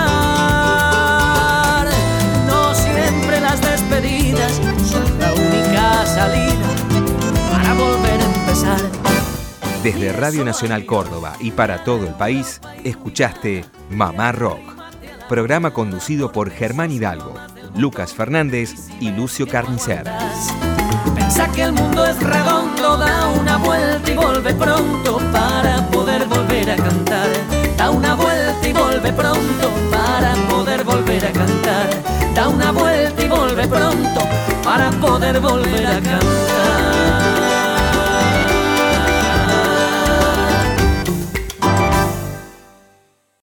No 2.49 2.74
siempre 2.74 3.41
las 3.41 3.61
despedidas 3.61 4.61
son 4.91 5.05
la 5.20 5.32
única 5.32 6.05
salida 6.05 6.66
para 7.53 7.74
volver 7.74 8.20
a 8.20 8.24
empezar. 8.24 8.80
Desde 9.84 10.12
Radio 10.12 10.45
Nacional 10.45 10.84
Córdoba 10.84 11.34
y 11.39 11.53
para 11.53 11.84
todo 11.84 12.09
el 12.09 12.14
país, 12.14 12.61
escuchaste 12.82 13.66
Mamá 13.91 14.32
Rock, 14.32 14.59
programa 15.28 15.70
conducido 15.70 16.32
por 16.32 16.51
Germán 16.51 16.91
Hidalgo, 16.91 17.37
Lucas 17.76 18.14
Fernández 18.14 18.74
y 18.99 19.12
Lucio 19.12 19.47
Carnicer. 19.47 20.11
Pensa 21.14 21.47
que 21.53 21.62
el 21.62 21.72
mundo 21.72 22.05
es 22.05 22.20
redondo, 22.20 22.76
da 22.95 23.26
una 23.28 23.57
vuelta 23.57 24.11
y 24.11 24.14
vuelve 24.14 24.55
pronto 24.55 25.18
para 25.32 25.84
poder 25.91 26.26
volver 26.26 26.70
a 26.70 26.76
cantar. 26.76 27.28
Da 27.76 27.91
una 27.91 28.14
vuelta 28.14 28.68
y 28.68 28.72
vuelve 28.72 29.12
pronto 29.12 29.70
para 29.91 30.34
poder 30.49 30.84
volver 30.84 31.26
a 31.26 31.32
cantar. 31.32 31.89
Da 32.34 32.49
una 32.49 32.70
vuelta 32.70 33.22
y 33.22 33.28
vuelve 33.28 33.66
pronto 33.66 34.20
para 34.62 34.91
poder 34.91 35.41
volver 35.41 35.87
a 35.87 35.95
cantar. 35.95 37.26